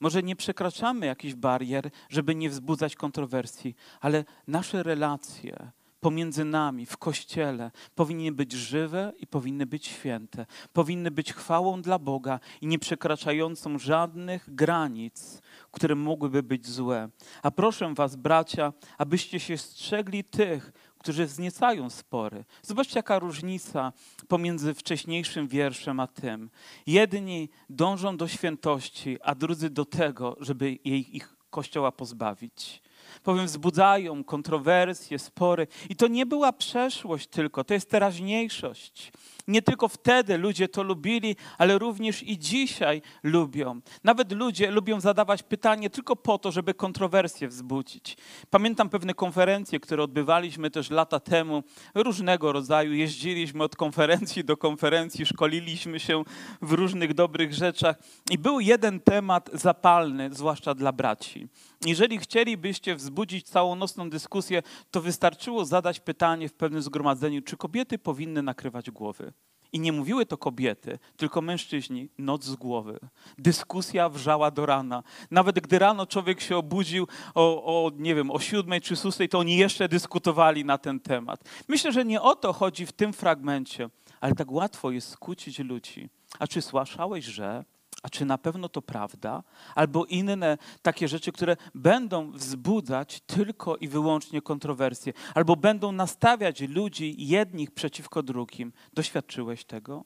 [0.00, 5.70] Może nie przekraczamy jakichś barier, żeby nie wzbudzać kontrowersji, ale nasze relacje,
[6.02, 10.46] pomiędzy nami, w Kościele, powinny być żywe i powinny być święte.
[10.72, 17.08] Powinny być chwałą dla Boga i nie przekraczającą żadnych granic, które mogłyby być złe.
[17.42, 22.44] A proszę Was, bracia, abyście się strzegli tych, którzy wzniecają spory.
[22.62, 23.92] Zobaczcie, jaka różnica
[24.28, 26.50] pomiędzy wcześniejszym wierszem a tym.
[26.86, 32.82] Jedni dążą do świętości, a drudzy do tego, żeby jej, ich Kościoła pozbawić
[33.22, 35.66] powiem, wzbudzają kontrowersje, spory.
[35.88, 39.12] I to nie była przeszłość tylko, to jest teraźniejszość.
[39.48, 43.80] Nie tylko wtedy ludzie to lubili, ale również i dzisiaj lubią.
[44.04, 48.16] Nawet ludzie lubią zadawać pytanie tylko po to, żeby kontrowersje wzbudzić.
[48.50, 51.62] Pamiętam pewne konferencje, które odbywaliśmy też lata temu,
[51.94, 52.94] różnego rodzaju.
[52.94, 56.24] Jeździliśmy od konferencji do konferencji, szkoliliśmy się
[56.62, 57.96] w różnych dobrych rzeczach.
[58.30, 61.48] I był jeden temat zapalny, zwłaszcza dla braci.
[61.86, 67.98] Jeżeli chcielibyście wzbudzić całą nocną dyskusję, to wystarczyło zadać pytanie w pewnym zgromadzeniu, czy kobiety
[67.98, 69.31] powinny nakrywać głowy.
[69.72, 72.98] I nie mówiły to kobiety, tylko mężczyźni, noc z głowy.
[73.38, 75.02] Dyskusja wrzała do rana.
[75.30, 79.38] Nawet gdy rano człowiek się obudził o, o, nie wiem, o siódmej czy szóstej, to
[79.38, 81.44] oni jeszcze dyskutowali na ten temat.
[81.68, 83.88] Myślę, że nie o to chodzi w tym fragmencie,
[84.20, 86.08] ale tak łatwo jest skłócić ludzi.
[86.38, 87.64] A czy słyszałeś, że
[88.02, 89.42] a czy na pewno to prawda?
[89.74, 97.14] Albo inne takie rzeczy, które będą wzbudzać tylko i wyłącznie kontrowersje, albo będą nastawiać ludzi
[97.18, 98.72] jednych przeciwko drugim.
[98.92, 100.04] Doświadczyłeś tego?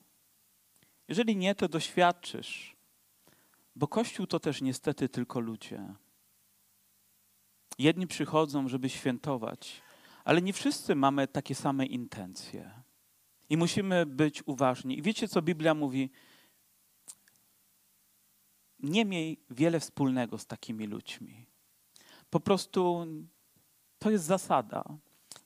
[1.09, 2.77] Jeżeli nie, to doświadczysz,
[3.77, 5.95] bo Kościół to też niestety tylko ludzie.
[7.79, 9.83] Jedni przychodzą, żeby świętować,
[10.25, 12.71] ale nie wszyscy mamy takie same intencje.
[13.51, 14.99] I musimy być uważni.
[14.99, 16.11] I wiecie, co Biblia mówi?
[18.81, 21.47] Nie miej wiele wspólnego z takimi ludźmi.
[22.31, 23.07] Po prostu
[23.99, 24.85] to jest zasada.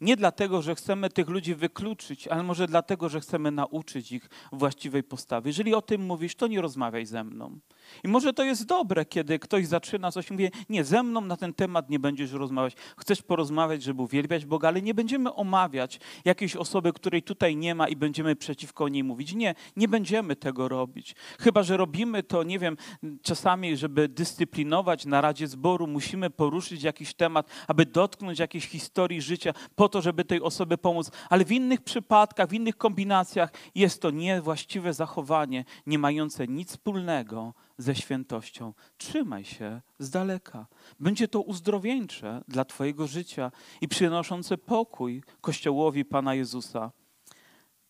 [0.00, 5.02] Nie dlatego, że chcemy tych ludzi wykluczyć, ale może dlatego, że chcemy nauczyć ich właściwej
[5.02, 5.48] postawy.
[5.48, 7.58] Jeżeli o tym mówisz, to nie rozmawiaj ze mną.
[8.04, 11.36] I może to jest dobre, kiedy ktoś zaczyna coś i mówi, nie, ze mną na
[11.36, 12.74] ten temat nie będziesz rozmawiać.
[12.96, 17.88] Chcesz porozmawiać, żeby uwielbiać Boga, ale nie będziemy omawiać jakiejś osoby, której tutaj nie ma
[17.88, 19.34] i będziemy przeciwko niej mówić.
[19.34, 21.14] Nie, nie będziemy tego robić.
[21.40, 22.76] Chyba, że robimy to, nie wiem,
[23.22, 29.52] czasami, żeby dyscyplinować na Radzie Zboru, musimy poruszyć jakiś temat, aby dotknąć jakiejś historii życia,
[29.76, 31.10] po to, żeby tej osobie pomóc.
[31.30, 37.54] Ale w innych przypadkach, w innych kombinacjach jest to niewłaściwe zachowanie, nie mające nic wspólnego
[37.80, 38.74] ze świętością.
[38.98, 40.66] Trzymaj się z daleka.
[41.00, 46.92] Będzie to uzdrowieńcze dla Twojego życia i przynoszące pokój Kościołowi Pana Jezusa.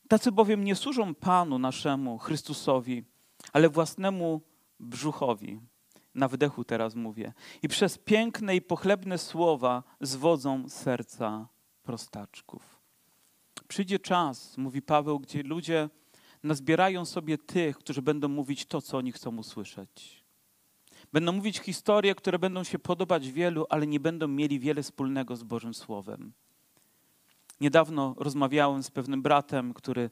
[0.09, 3.05] Tacy bowiem nie służą Panu naszemu, Chrystusowi,
[3.53, 4.41] ale własnemu
[4.81, 5.61] brzuchowi.
[6.15, 7.33] Na wdechu teraz mówię.
[7.63, 11.49] I przez piękne i pochlebne słowa zwodzą serca
[11.83, 12.81] prostaczków.
[13.69, 15.91] Przyjdzie czas, mówi Paweł, gdzie ludzie
[16.43, 20.25] nazbierają sobie tych, którzy będą mówić to, co oni chcą usłyszeć.
[21.13, 25.43] Będą mówić historie, które będą się podobać wielu, ale nie będą mieli wiele wspólnego z
[25.43, 26.33] Bożym Słowem.
[27.61, 30.11] Niedawno rozmawiałem z pewnym bratem, który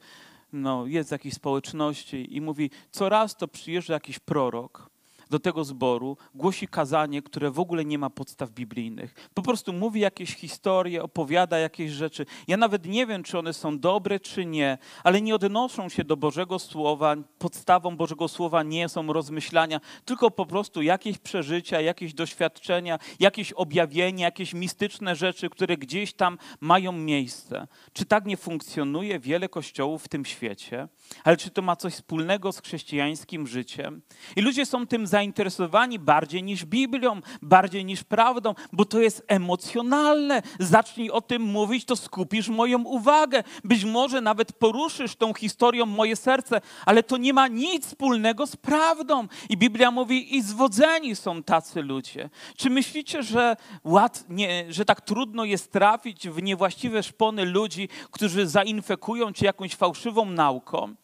[0.53, 4.91] no, jest w jakiejś społeczności i mówi, co raz to przyjeżdża jakiś prorok
[5.31, 9.31] do tego zboru, głosi kazanie, które w ogóle nie ma podstaw biblijnych.
[9.35, 12.27] Po prostu mówi jakieś historie, opowiada jakieś rzeczy.
[12.49, 16.17] Ja nawet nie wiem, czy one są dobre, czy nie, ale nie odnoszą się do
[16.17, 17.17] Bożego Słowa.
[17.39, 24.25] Podstawą Bożego Słowa nie są rozmyślania, tylko po prostu jakieś przeżycia, jakieś doświadczenia, jakieś objawienia,
[24.25, 27.67] jakieś mistyczne rzeczy, które gdzieś tam mają miejsce.
[27.93, 30.89] Czy tak nie funkcjonuje wiele kościołów w tym świecie?
[31.25, 34.03] Ale czy to ma coś wspólnego z chrześcijańskim życiem?
[34.37, 39.25] I ludzie są tym zainteresowani zainteresowani bardziej niż Biblią, bardziej niż prawdą, bo to jest
[39.29, 40.43] emocjonalne.
[40.59, 43.43] Zacznij o tym mówić, to skupisz moją uwagę.
[43.65, 48.57] Być może nawet poruszysz tą historią moje serce, ale to nie ma nic wspólnego z
[48.57, 49.29] prawdą.
[49.49, 52.31] I Biblia mówi, i zwodzeni są tacy ludzie.
[52.57, 58.47] Czy myślicie, że, łat, nie, że tak trudno jest trafić w niewłaściwe szpony ludzi, którzy
[58.47, 60.95] zainfekują cię jakąś fałszywą nauką?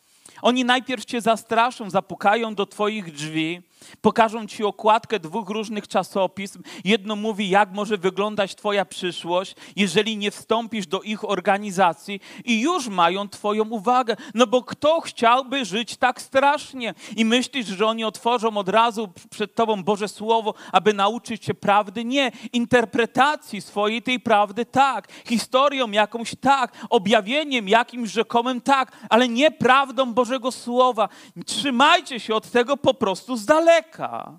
[0.44, 3.62] Oni najpierw cię zastraszą, zapukają do twoich drzwi,
[4.00, 6.62] Pokażą ci okładkę dwóch różnych czasopism.
[6.84, 12.88] Jedno mówi, jak może wyglądać Twoja przyszłość, jeżeli nie wstąpisz do ich organizacji, i już
[12.88, 14.16] mają Twoją uwagę.
[14.34, 16.94] No bo kto chciałby żyć tak strasznie?
[17.16, 22.04] I myślisz, że oni otworzą od razu przed Tobą Boże Słowo, aby nauczyć się prawdy?
[22.04, 22.32] Nie.
[22.52, 25.08] Interpretacji swojej tej prawdy tak.
[25.28, 26.72] Historią jakąś tak.
[26.90, 28.92] Objawieniem jakimś rzekomym tak.
[29.10, 31.08] Ale nie prawdą Bożego Słowa.
[31.46, 34.38] Trzymajcie się od tego po prostu z daleka.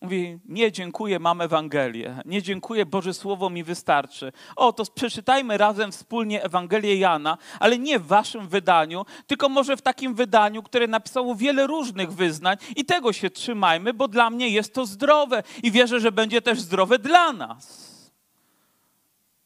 [0.00, 2.22] Mówi, nie dziękuję, mam Ewangelię.
[2.24, 4.32] Nie dziękuję, Boże Słowo mi wystarczy.
[4.56, 9.82] O, to przeczytajmy razem wspólnie Ewangelię Jana, ale nie w waszym wydaniu, tylko może w
[9.82, 14.74] takim wydaniu, które napisało wiele różnych wyznań i tego się trzymajmy, bo dla mnie jest
[14.74, 17.93] to zdrowe i wierzę, że będzie też zdrowe dla nas.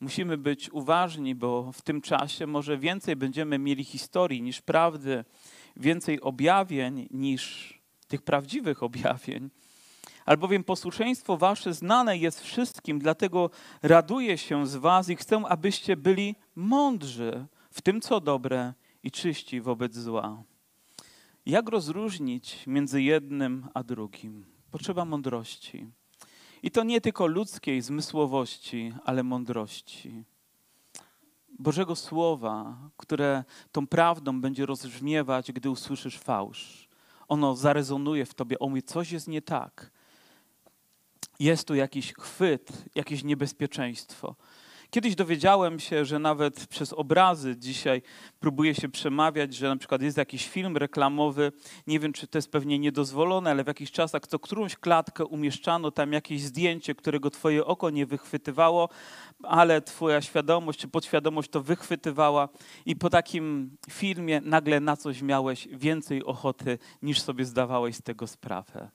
[0.01, 5.25] Musimy być uważni, bo w tym czasie może więcej będziemy mieli historii niż prawdy,
[5.77, 7.75] więcej objawień niż
[8.09, 9.51] tych prawdziwych objawień.
[10.27, 13.51] Albowiem posłuszeństwo wasze znane jest wszystkim, dlatego
[13.83, 19.61] raduję się z was i chcę, abyście byli mądrzy w tym, co dobre i czyści
[19.61, 20.43] wobec zła.
[21.47, 24.47] Jak rozróżnić między jednym a drugim?
[24.71, 25.91] Potrzeba mądrości.
[26.63, 30.25] I to nie tylko ludzkiej zmysłowości, ale mądrości.
[31.59, 36.89] Bożego Słowa, które tą prawdą będzie rozbrzmiewać, gdy usłyszysz fałsz
[37.29, 39.91] ono zarezonuje w tobie, o mówi, coś jest nie tak.
[41.39, 44.37] Jest tu jakiś chwyt, jakieś niebezpieczeństwo.
[44.91, 48.03] Kiedyś dowiedziałem się, że nawet przez obrazy dzisiaj
[48.41, 51.53] próbuje się przemawiać, że na przykład jest jakiś film reklamowy,
[51.87, 55.91] nie wiem czy to jest pewnie niedozwolone, ale w jakichś czasach co którąś klatkę umieszczano
[55.91, 58.89] tam jakieś zdjęcie, którego twoje oko nie wychwytywało,
[59.43, 62.49] ale twoja świadomość czy podświadomość to wychwytywała
[62.87, 68.27] i po takim filmie nagle na coś miałeś więcej ochoty niż sobie zdawałeś z tego
[68.27, 68.91] sprawę.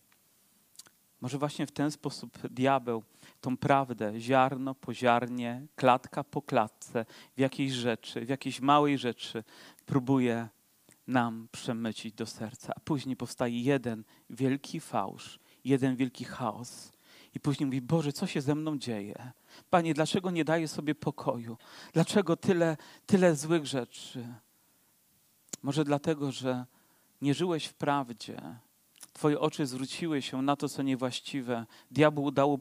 [1.21, 3.03] Może właśnie w ten sposób diabeł
[3.43, 7.06] tą prawdę, ziarno po ziarnie, klatka po klatce,
[7.38, 9.43] w jakiejś rzeczy, w jakiejś małej rzeczy
[9.86, 10.49] próbuje
[11.08, 12.73] nam przemycić do serca.
[12.75, 16.91] A później powstaje jeden wielki fałsz, jeden wielki chaos.
[17.36, 19.32] I później mówi, Boże, co się ze mną dzieje?
[19.69, 21.58] Panie, dlaczego nie daję sobie pokoju?
[21.93, 24.27] Dlaczego tyle, tyle złych rzeczy?
[25.63, 26.65] Może dlatego, że
[27.21, 28.41] nie żyłeś w prawdzie.
[29.13, 31.65] Twoje oczy zwróciły się na to, co niewłaściwe.
[31.91, 32.58] Diabłu udało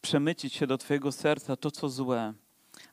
[0.00, 2.34] przemycić się do Twojego serca to, co złe.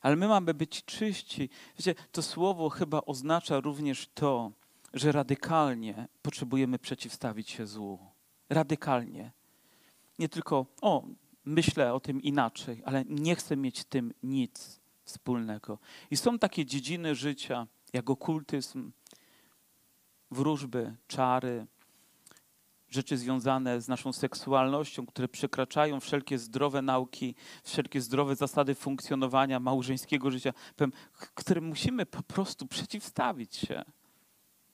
[0.02, 1.50] Ale my mamy być czyści.
[1.78, 4.52] Wiecie, to słowo chyba oznacza również to,
[4.94, 7.98] że radykalnie potrzebujemy przeciwstawić się złu.
[8.48, 9.32] Radykalnie.
[10.18, 11.06] Nie tylko, o,
[11.44, 15.78] myślę o tym inaczej, ale nie chcę mieć z tym nic wspólnego.
[16.10, 18.92] I są takie dziedziny życia, jak okultyzm,
[20.30, 21.66] wróżby, czary,
[22.90, 30.30] rzeczy związane z naszą seksualnością, które przekraczają wszelkie zdrowe nauki, wszelkie zdrowe zasady funkcjonowania małżeńskiego
[30.30, 30.52] życia,
[31.34, 33.84] którym musimy po prostu przeciwstawić się.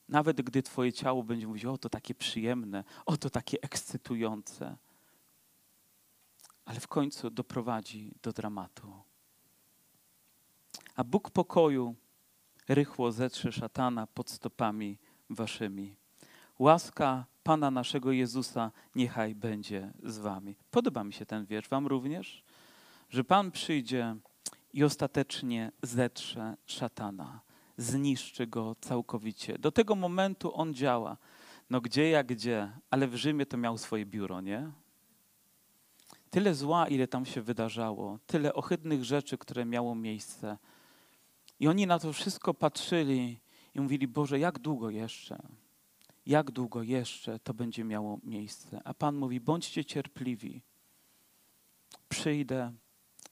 [0.09, 4.77] Nawet gdy Twoje ciało będzie mówić, o to takie przyjemne, o to takie ekscytujące.
[6.65, 9.03] Ale w końcu doprowadzi do dramatu.
[10.95, 11.95] A Bóg pokoju
[12.67, 14.97] rychło zetrze szatana pod stopami
[15.29, 15.95] waszymi.
[16.59, 20.55] Łaska Pana naszego Jezusa niechaj będzie z wami.
[20.71, 21.69] Podoba mi się ten wiersz.
[21.69, 22.43] Wam również?
[23.09, 24.15] Że Pan przyjdzie
[24.73, 27.41] i ostatecznie zetrze szatana,
[27.77, 29.57] zniszczy go całkowicie.
[29.57, 31.17] Do tego momentu on działa.
[31.69, 34.71] No gdzie jak gdzie, ale w Rzymie to miał swoje biuro, nie?
[36.29, 40.57] Tyle zła, ile tam się wydarzało, tyle ohydnych rzeczy, które miało miejsce.
[41.59, 43.39] I oni na to wszystko patrzyli
[43.75, 45.43] i mówili: Boże, jak długo jeszcze?
[46.25, 48.81] Jak długo jeszcze to będzie miało miejsce?
[48.83, 50.61] A Pan mówi: bądźcie cierpliwi.
[52.09, 52.73] Przyjdę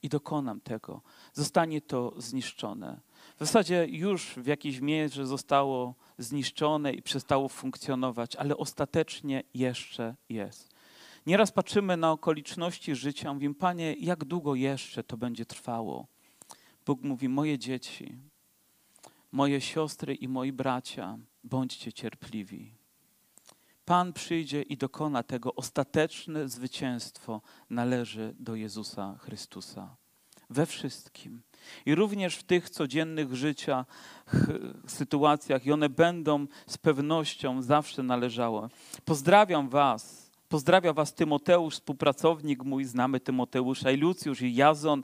[0.02, 1.02] i dokonam tego.
[1.32, 3.00] Zostanie to zniszczone.
[3.36, 10.72] W zasadzie już w jakiejś mierze zostało zniszczone i przestało funkcjonować, ale ostatecznie jeszcze jest.
[11.26, 16.06] Nieraz patrzymy na okoliczności życia, mówimy, Panie, jak długo jeszcze to będzie trwało?
[16.86, 18.18] Bóg mówi, moje dzieci,
[19.32, 22.81] moje siostry i moi bracia, bądźcie cierpliwi.
[23.84, 25.54] Pan przyjdzie i dokona tego.
[25.54, 29.96] Ostateczne zwycięstwo należy do Jezusa Chrystusa.
[30.50, 31.42] We wszystkim.
[31.86, 33.84] I również w tych codziennych życia,
[34.86, 38.68] sytuacjach, i one będą z pewnością zawsze należały.
[39.04, 40.30] Pozdrawiam Was.
[40.48, 45.02] Pozdrawia Was Tymoteusz, współpracownik mój, znamy Tymoteusza, i Lucjusz, i Jazon,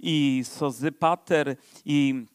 [0.00, 2.26] i Sozypater, i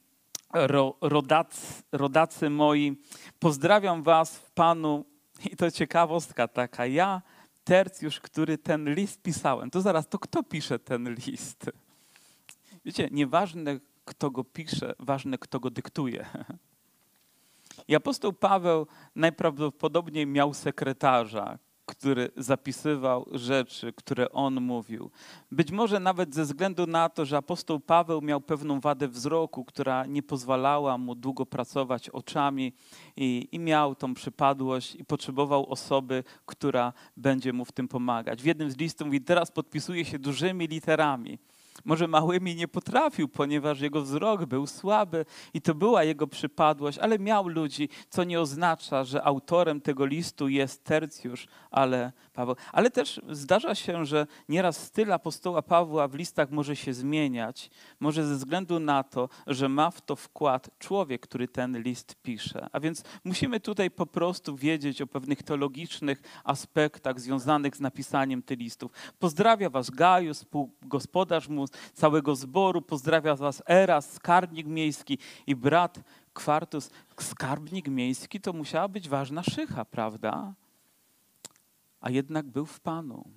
[0.54, 3.02] ro, rodacy, rodacy moi.
[3.40, 5.06] Pozdrawiam Was w Panu
[5.52, 6.86] i to ciekawostka taka.
[6.86, 7.22] Ja,
[7.64, 11.72] tercjusz, który ten list pisałem, to zaraz, to kto pisze ten list?
[12.86, 16.26] Wiecie, nieważne kto go pisze, ważne kto go dyktuje.
[17.88, 21.60] I apostoł Paweł najprawdopodobniej miał sekretarza,
[21.96, 25.12] który zapisywał rzeczy, które on mówił.
[25.52, 30.06] Być może nawet ze względu na to, że apostoł Paweł miał pewną wadę wzroku, która
[30.06, 32.74] nie pozwalała mu długo pracować oczami
[33.18, 38.42] i, i miał tą przypadłość i potrzebował osoby, która będzie mu w tym pomagać.
[38.42, 41.38] W jednym z listów mówi, teraz podpisuje się dużymi literami.
[41.86, 47.20] Może małymi nie potrafił, ponieważ jego wzrok był słaby i to była jego przypadłość, ale
[47.20, 52.56] miał ludzi, co nie oznacza, że autorem tego listu jest tercjusz, ale Paweł.
[52.72, 57.70] Ale też zdarza się, że nieraz styl apostoła Pawła w listach może się zmieniać,
[58.00, 62.68] może ze względu na to, że ma w to wkład człowiek, który ten list pisze.
[62.72, 68.60] A więc musimy tutaj po prostu wiedzieć o pewnych teologicznych aspektach związanych z napisaniem tych
[68.60, 68.92] listów.
[69.20, 70.46] Pozdrawia was Gajus,
[70.82, 71.63] gospodarz mu
[71.94, 76.00] całego zboru, pozdrawia was Eras, skarbnik miejski i brat
[76.34, 76.90] Kwartus.
[77.20, 80.54] Skarbnik miejski to musiała być ważna szycha, prawda?
[82.04, 83.30] a jednak był w Panu.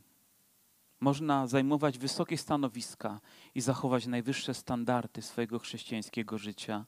[1.00, 3.20] Można zajmować wysokie stanowiska
[3.54, 6.84] i zachować najwyższe standardy swojego chrześcijańskiego życia.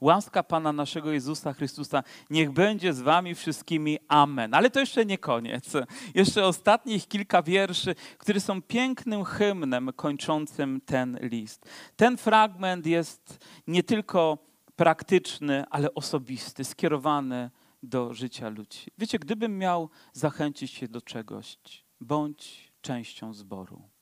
[0.00, 3.98] Łaska Pana naszego Jezusa Chrystusa niech będzie z wami wszystkimi.
[4.08, 4.54] Amen.
[4.54, 5.72] Ale to jeszcze nie koniec.
[6.14, 11.66] Jeszcze ostatnich kilka wierszy, które są pięknym hymnem kończącym ten list.
[11.96, 14.38] Ten fragment jest nie tylko
[14.76, 17.50] praktyczny, ale osobisty, skierowany
[17.82, 18.90] do życia ludzi.
[18.98, 21.58] Wiecie, gdybym miał zachęcić się do czegoś,
[22.00, 23.93] bądź częścią zboru.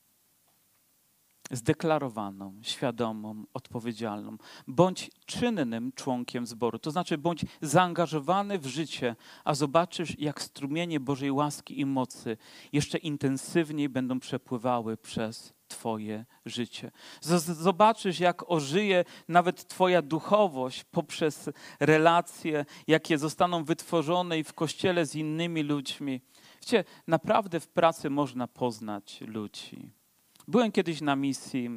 [1.53, 4.37] Zdeklarowaną, świadomą, odpowiedzialną.
[4.67, 11.31] Bądź czynnym członkiem zboru, to znaczy bądź zaangażowany w życie, a zobaczysz, jak strumienie Bożej
[11.31, 12.37] łaski i mocy
[12.73, 16.91] jeszcze intensywniej będą przepływały przez Twoje życie.
[17.21, 21.49] Zobaczysz, jak ożyje nawet Twoja duchowość poprzez
[21.79, 26.21] relacje, jakie zostaną wytworzone i w kościele z innymi ludźmi.
[26.61, 30.02] Wiecie, naprawdę w pracy można poznać ludzi.
[30.47, 31.69] Byłem kiedyś na misji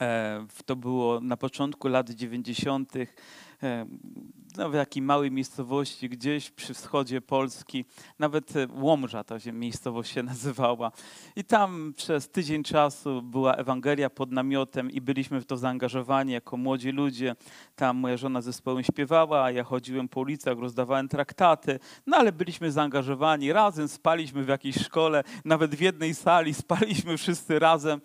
[0.00, 2.92] E, to było na początku lat 90.
[4.60, 7.84] No, w takiej małej miejscowości gdzieś przy wschodzie Polski,
[8.18, 10.92] nawet e, Łomża ta się miejscowość się nazywała.
[11.36, 16.56] I tam przez tydzień czasu była Ewangelia pod namiotem i byliśmy w to zaangażowani jako
[16.56, 17.36] młodzi ludzie.
[17.76, 22.72] Tam moja żona zespołem śpiewała, a ja chodziłem po ulicach, rozdawałem traktaty, no ale byliśmy
[22.72, 28.00] zaangażowani razem, spaliśmy w jakiejś szkole, nawet w jednej sali spaliśmy wszyscy razem.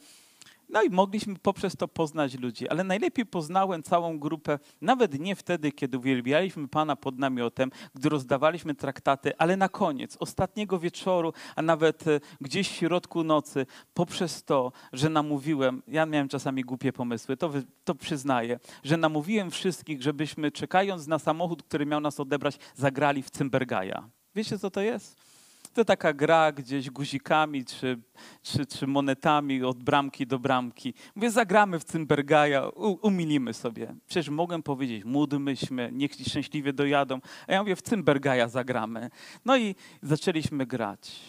[0.69, 5.71] No i mogliśmy poprzez to poznać ludzi, ale najlepiej poznałem całą grupę, nawet nie wtedy,
[5.71, 12.07] kiedy uwielbialiśmy Pana pod namiotem, gdy rozdawaliśmy traktaty, ale na koniec, ostatniego wieczoru, a nawet
[12.07, 17.51] e, gdzieś w środku nocy, poprzez to, że namówiłem, ja miałem czasami głupie pomysły, to,
[17.83, 23.29] to przyznaję, że namówiłem wszystkich, żebyśmy czekając na samochód, który miał nas odebrać, zagrali w
[23.29, 24.09] Cymbergaja.
[24.35, 25.34] Wiecie, co to jest?
[25.75, 27.99] To taka gra gdzieś guzikami czy,
[28.41, 30.93] czy, czy monetami od bramki do bramki.
[31.15, 32.69] Mówię, zagramy w Cymbergaja,
[33.01, 33.95] umilimy sobie.
[34.07, 37.19] Przecież mogłem powiedzieć, módlmy się, niech szczęśliwie dojadą.
[37.47, 39.09] A ja mówię, w Cymbergaja zagramy.
[39.45, 41.21] No i zaczęliśmy grać.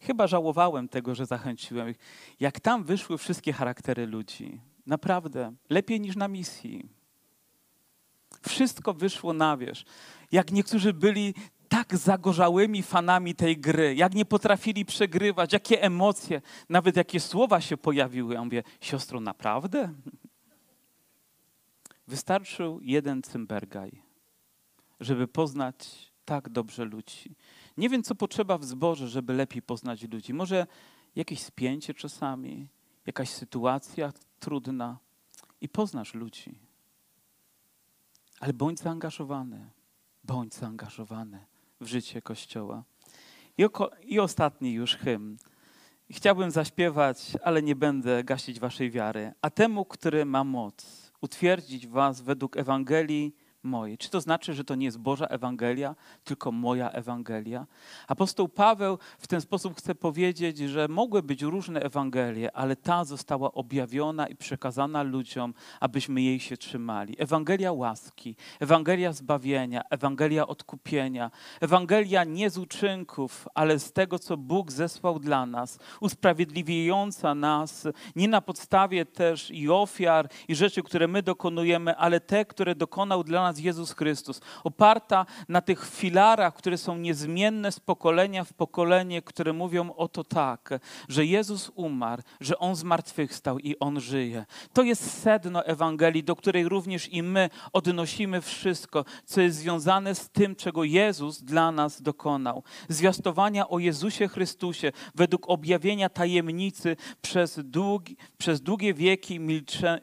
[0.00, 1.96] Chyba żałowałem tego, że zachęciłem ich.
[2.40, 4.60] Jak tam wyszły wszystkie charaktery ludzi.
[4.86, 6.88] Naprawdę, lepiej niż na misji.
[8.48, 9.84] Wszystko wyszło na wierzch.
[10.32, 11.34] Jak niektórzy byli
[11.68, 17.76] tak zagorzałymi fanami tej gry, jak nie potrafili przegrywać, jakie emocje, nawet jakie słowa się
[17.76, 18.34] pojawiły.
[18.34, 19.94] Ja mówię, siostro, naprawdę?
[22.06, 24.02] Wystarczył jeden cymbergaj,
[25.00, 27.34] żeby poznać tak dobrze ludzi.
[27.76, 30.34] Nie wiem, co potrzeba w zborze, żeby lepiej poznać ludzi.
[30.34, 30.66] Może
[31.16, 32.68] jakieś spięcie czasami,
[33.06, 34.98] jakaś sytuacja trudna
[35.60, 36.54] i poznasz ludzi.
[38.40, 39.70] Ale bądź zaangażowany,
[40.24, 41.46] bądź zaangażowany
[41.80, 42.84] w życie Kościoła.
[43.58, 45.36] I, oko, I ostatni już hymn.
[46.10, 49.32] Chciałbym zaśpiewać, ale nie będę gasić waszej wiary.
[49.42, 53.34] A temu, który ma moc utwierdzić was według Ewangelii
[53.66, 53.98] mojej.
[53.98, 55.94] Czy to znaczy, że to nie jest Boża Ewangelia,
[56.24, 57.66] tylko moja Ewangelia?
[58.08, 63.52] Apostoł Paweł w ten sposób chce powiedzieć, że mogły być różne Ewangelie, ale ta została
[63.52, 67.16] objawiona i przekazana ludziom, abyśmy jej się trzymali.
[67.18, 74.72] Ewangelia łaski, Ewangelia zbawienia, Ewangelia odkupienia, Ewangelia nie z uczynków, ale z tego, co Bóg
[74.72, 81.22] zesłał dla nas, usprawiedliwiająca nas, nie na podstawie też i ofiar, i rzeczy, które my
[81.22, 86.78] dokonujemy, ale te, które dokonał dla nas nas Jezus Chrystus, oparta na tych filarach, które
[86.78, 92.58] są niezmienne z pokolenia w pokolenie, które mówią o to tak, że Jezus umarł, że
[92.58, 94.46] On zmartwychwstał i On żyje.
[94.72, 100.30] To jest sedno Ewangelii, do której również i my odnosimy wszystko, co jest związane z
[100.30, 102.62] tym, czego Jezus dla nas dokonał.
[102.88, 110.00] Zwiastowania o Jezusie Chrystusie według objawienia tajemnicy przez, długi, przez długie wieki milcze,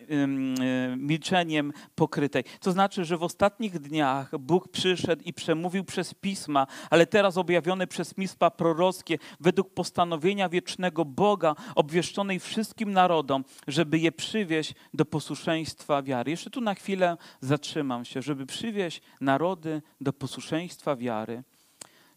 [0.98, 2.44] milczeniem pokrytej.
[2.60, 7.88] To znaczy, że w ostatnich dniach Bóg przyszedł i przemówił przez pisma, ale teraz objawione
[7.88, 16.02] przez pisma prorockie, według postanowienia wiecznego Boga, obwieszczonej wszystkim narodom, żeby je przywieźć do posłuszeństwa
[16.02, 16.32] wiary.
[16.32, 21.44] Jeszcze tu na chwilę zatrzymam się, żeby przywieźć narody do posłuszeństwa wiary.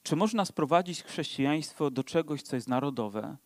[0.02, 3.36] Czy można sprowadzić chrześcijaństwo do czegoś, co jest narodowe?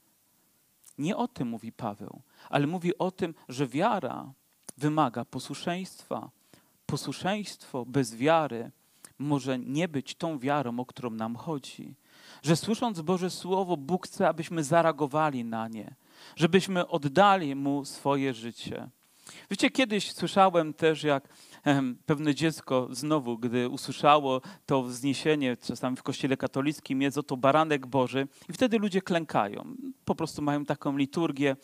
[0.98, 4.32] Nie o tym mówi Paweł, ale mówi o tym, że wiara
[4.78, 6.30] wymaga posłuszeństwa
[6.90, 8.70] posłuszeństwo bez wiary
[9.18, 11.94] może nie być tą wiarą, o którą nam chodzi.
[12.42, 15.94] Że słysząc Boże Słowo, Bóg chce, abyśmy zareagowali na nie,
[16.36, 18.88] żebyśmy oddali Mu swoje życie.
[19.50, 21.28] Wiecie, kiedyś słyszałem też, jak
[22.06, 28.28] pewne dziecko znowu, gdy usłyszało to wzniesienie, czasami w kościele katolickim jest oto baranek Boży
[28.48, 29.74] i wtedy ludzie klękają.
[30.04, 31.56] Po prostu mają taką liturgię.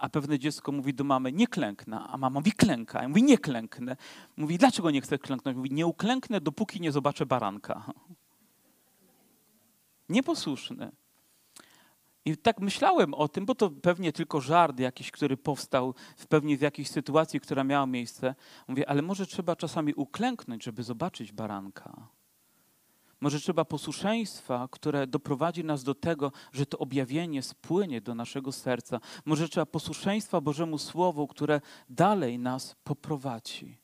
[0.00, 3.02] A pewne dziecko mówi do mamy, nie klęknę, a mama mówi klęka.
[3.02, 3.96] Ja mówi, nie klęknę.
[4.36, 5.56] Mówi, dlaczego nie chcę klęknąć?
[5.56, 7.84] Mówi, nie uklęknę, dopóki nie zobaczę baranka.
[10.08, 10.92] Nieposłuszny.
[12.24, 16.56] I tak myślałem o tym, bo to pewnie tylko żart jakiś, który powstał w pewnie
[16.56, 18.34] w jakiejś sytuacji, która miała miejsce.
[18.68, 22.08] Mówię, ale może trzeba czasami uklęknąć, żeby zobaczyć baranka.
[23.20, 29.00] Może trzeba posłuszeństwa, które doprowadzi nas do tego, że to objawienie spłynie do naszego serca.
[29.24, 33.78] Może trzeba posłuszeństwa Bożemu Słowu, które dalej nas poprowadzi.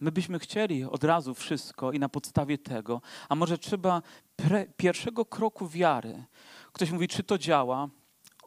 [0.00, 4.02] My byśmy chcieli od razu wszystko i na podstawie tego, a może trzeba
[4.76, 6.24] pierwszego kroku wiary.
[6.72, 7.88] Ktoś mówi, czy to działa?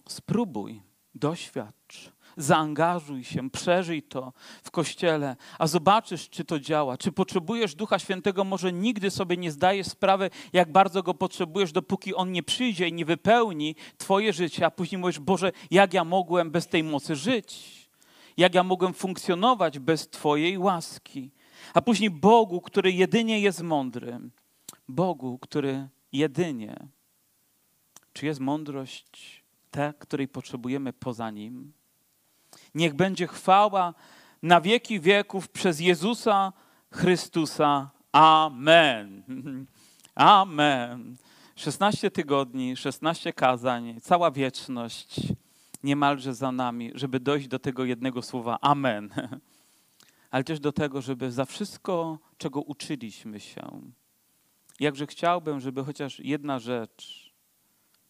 [0.10, 0.82] Spróbuj,
[1.16, 2.12] doświadcz.
[2.38, 4.34] Zaangażuj się, przeżyj to
[4.64, 6.98] w kościele, a zobaczysz, czy to działa.
[6.98, 12.16] Czy potrzebujesz Ducha Świętego, może nigdy sobie nie zdajesz sprawy, jak bardzo go potrzebujesz, dopóki
[12.16, 16.52] on nie przyjdzie i nie wypełni Twoje życie, a później mówisz, Boże, jak ja mogłem
[16.52, 17.78] bez tej mocy żyć?
[18.38, 21.32] Jak ja mogłem funkcjonować bez Twojej łaski?
[21.74, 24.32] A później Bogu, który jedynie jest mądrym,
[24.88, 26.88] Bogu, który jedynie,
[28.14, 31.74] czy jest mądrość ta, której potrzebujemy poza Nim?
[32.76, 33.94] Niech będzie chwała
[34.44, 36.54] na wieki wieków przez Jezusa
[36.92, 37.90] Chrystusa.
[38.12, 39.24] Amen.
[40.16, 41.18] Amen.
[41.56, 45.20] 16 tygodni, 16 kazań, cała wieczność
[45.84, 49.10] niemalże za nami, żeby dojść do tego jednego słowa Amen.
[50.32, 53.82] Ale też do tego, żeby za wszystko, czego uczyliśmy się,
[54.80, 57.34] jakże chciałbym, żeby chociaż jedna rzecz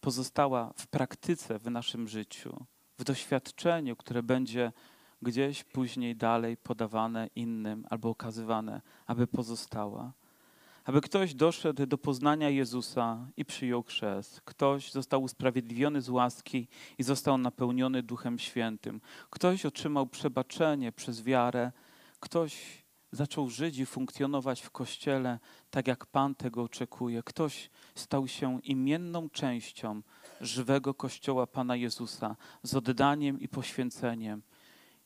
[0.00, 2.66] pozostała w praktyce w naszym życiu,
[2.98, 4.72] w doświadczeniu, które będzie
[5.22, 10.12] gdzieś później dalej podawane innym albo okazywane, aby pozostała
[10.88, 14.40] aby ktoś doszedł do poznania Jezusa i przyjął chrzest.
[14.44, 16.68] Ktoś został usprawiedliwiony z łaski
[16.98, 19.00] i został napełniony Duchem Świętym.
[19.30, 21.72] Ktoś otrzymał przebaczenie przez wiarę.
[22.20, 25.38] Ktoś zaczął żyć i funkcjonować w Kościele
[25.70, 27.22] tak, jak Pan tego oczekuje.
[27.22, 30.02] Ktoś stał się imienną częścią
[30.40, 34.42] żywego Kościoła Pana Jezusa z oddaniem i poświęceniem.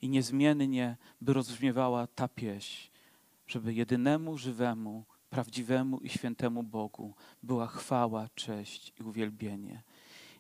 [0.03, 2.91] I niezmiennie by rozbrzmiewała ta pieśń,
[3.47, 9.83] żeby jedynemu żywemu prawdziwemu i świętemu Bogu była chwała, cześć i uwielbienie.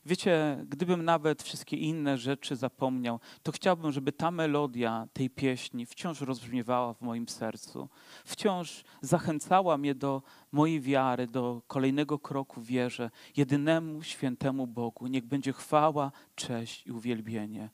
[0.07, 6.21] Wiecie, gdybym nawet wszystkie inne rzeczy zapomniał, to chciałbym, żeby ta melodia tej pieśni wciąż
[6.21, 7.89] rozbrzmiewała w moim sercu,
[8.25, 10.23] wciąż zachęcała mnie do
[10.53, 15.07] mojej wiary, do kolejnego kroku wierze, jedynemu świętemu Bogu.
[15.07, 17.71] Niech będzie chwała, cześć i uwielbienie.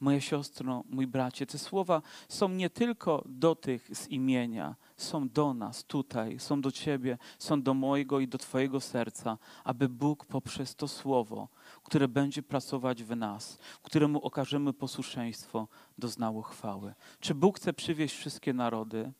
[0.00, 5.54] Moja siostro, mój bracie, te słowa są nie tylko do tych z imienia, są do
[5.54, 10.74] nas tutaj, są do Ciebie, są do mojego i do Twojego serca, aby Bóg poprzez
[10.74, 11.48] to słowo,
[11.88, 15.68] które będzie pracować w nas, któremu okażemy posłuszeństwo,
[15.98, 16.94] doznało chwały.
[17.20, 19.12] Czy Bóg chce przywieźć wszystkie narody?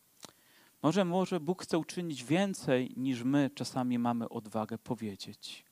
[0.83, 5.65] Może, może Bóg chce uczynić więcej, niż my czasami mamy odwagę powiedzieć.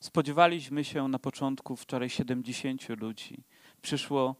[0.00, 3.44] Spodziewaliśmy się na początku wczoraj 70 ludzi.
[3.82, 4.36] Przyszło,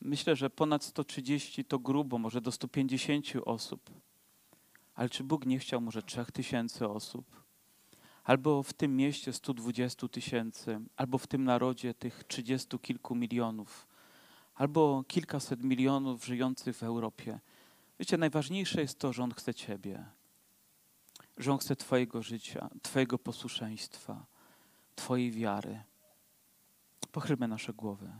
[0.00, 3.90] myślę, że ponad 130 to grubo, może do 150 osób.
[4.94, 7.41] Ale czy Bóg nie chciał może 3000 osób?
[8.24, 13.86] Albo w tym mieście 120 tysięcy, albo w tym narodzie tych 30 kilku milionów,
[14.54, 17.40] albo kilkaset milionów żyjących w Europie.
[17.98, 20.04] Wiecie, najważniejsze jest to, że On chce Ciebie,
[21.36, 24.26] że On chce Twojego życia, Twojego posłuszeństwa,
[24.94, 25.82] Twojej wiary.
[27.12, 28.12] Pochylmy nasze głowy.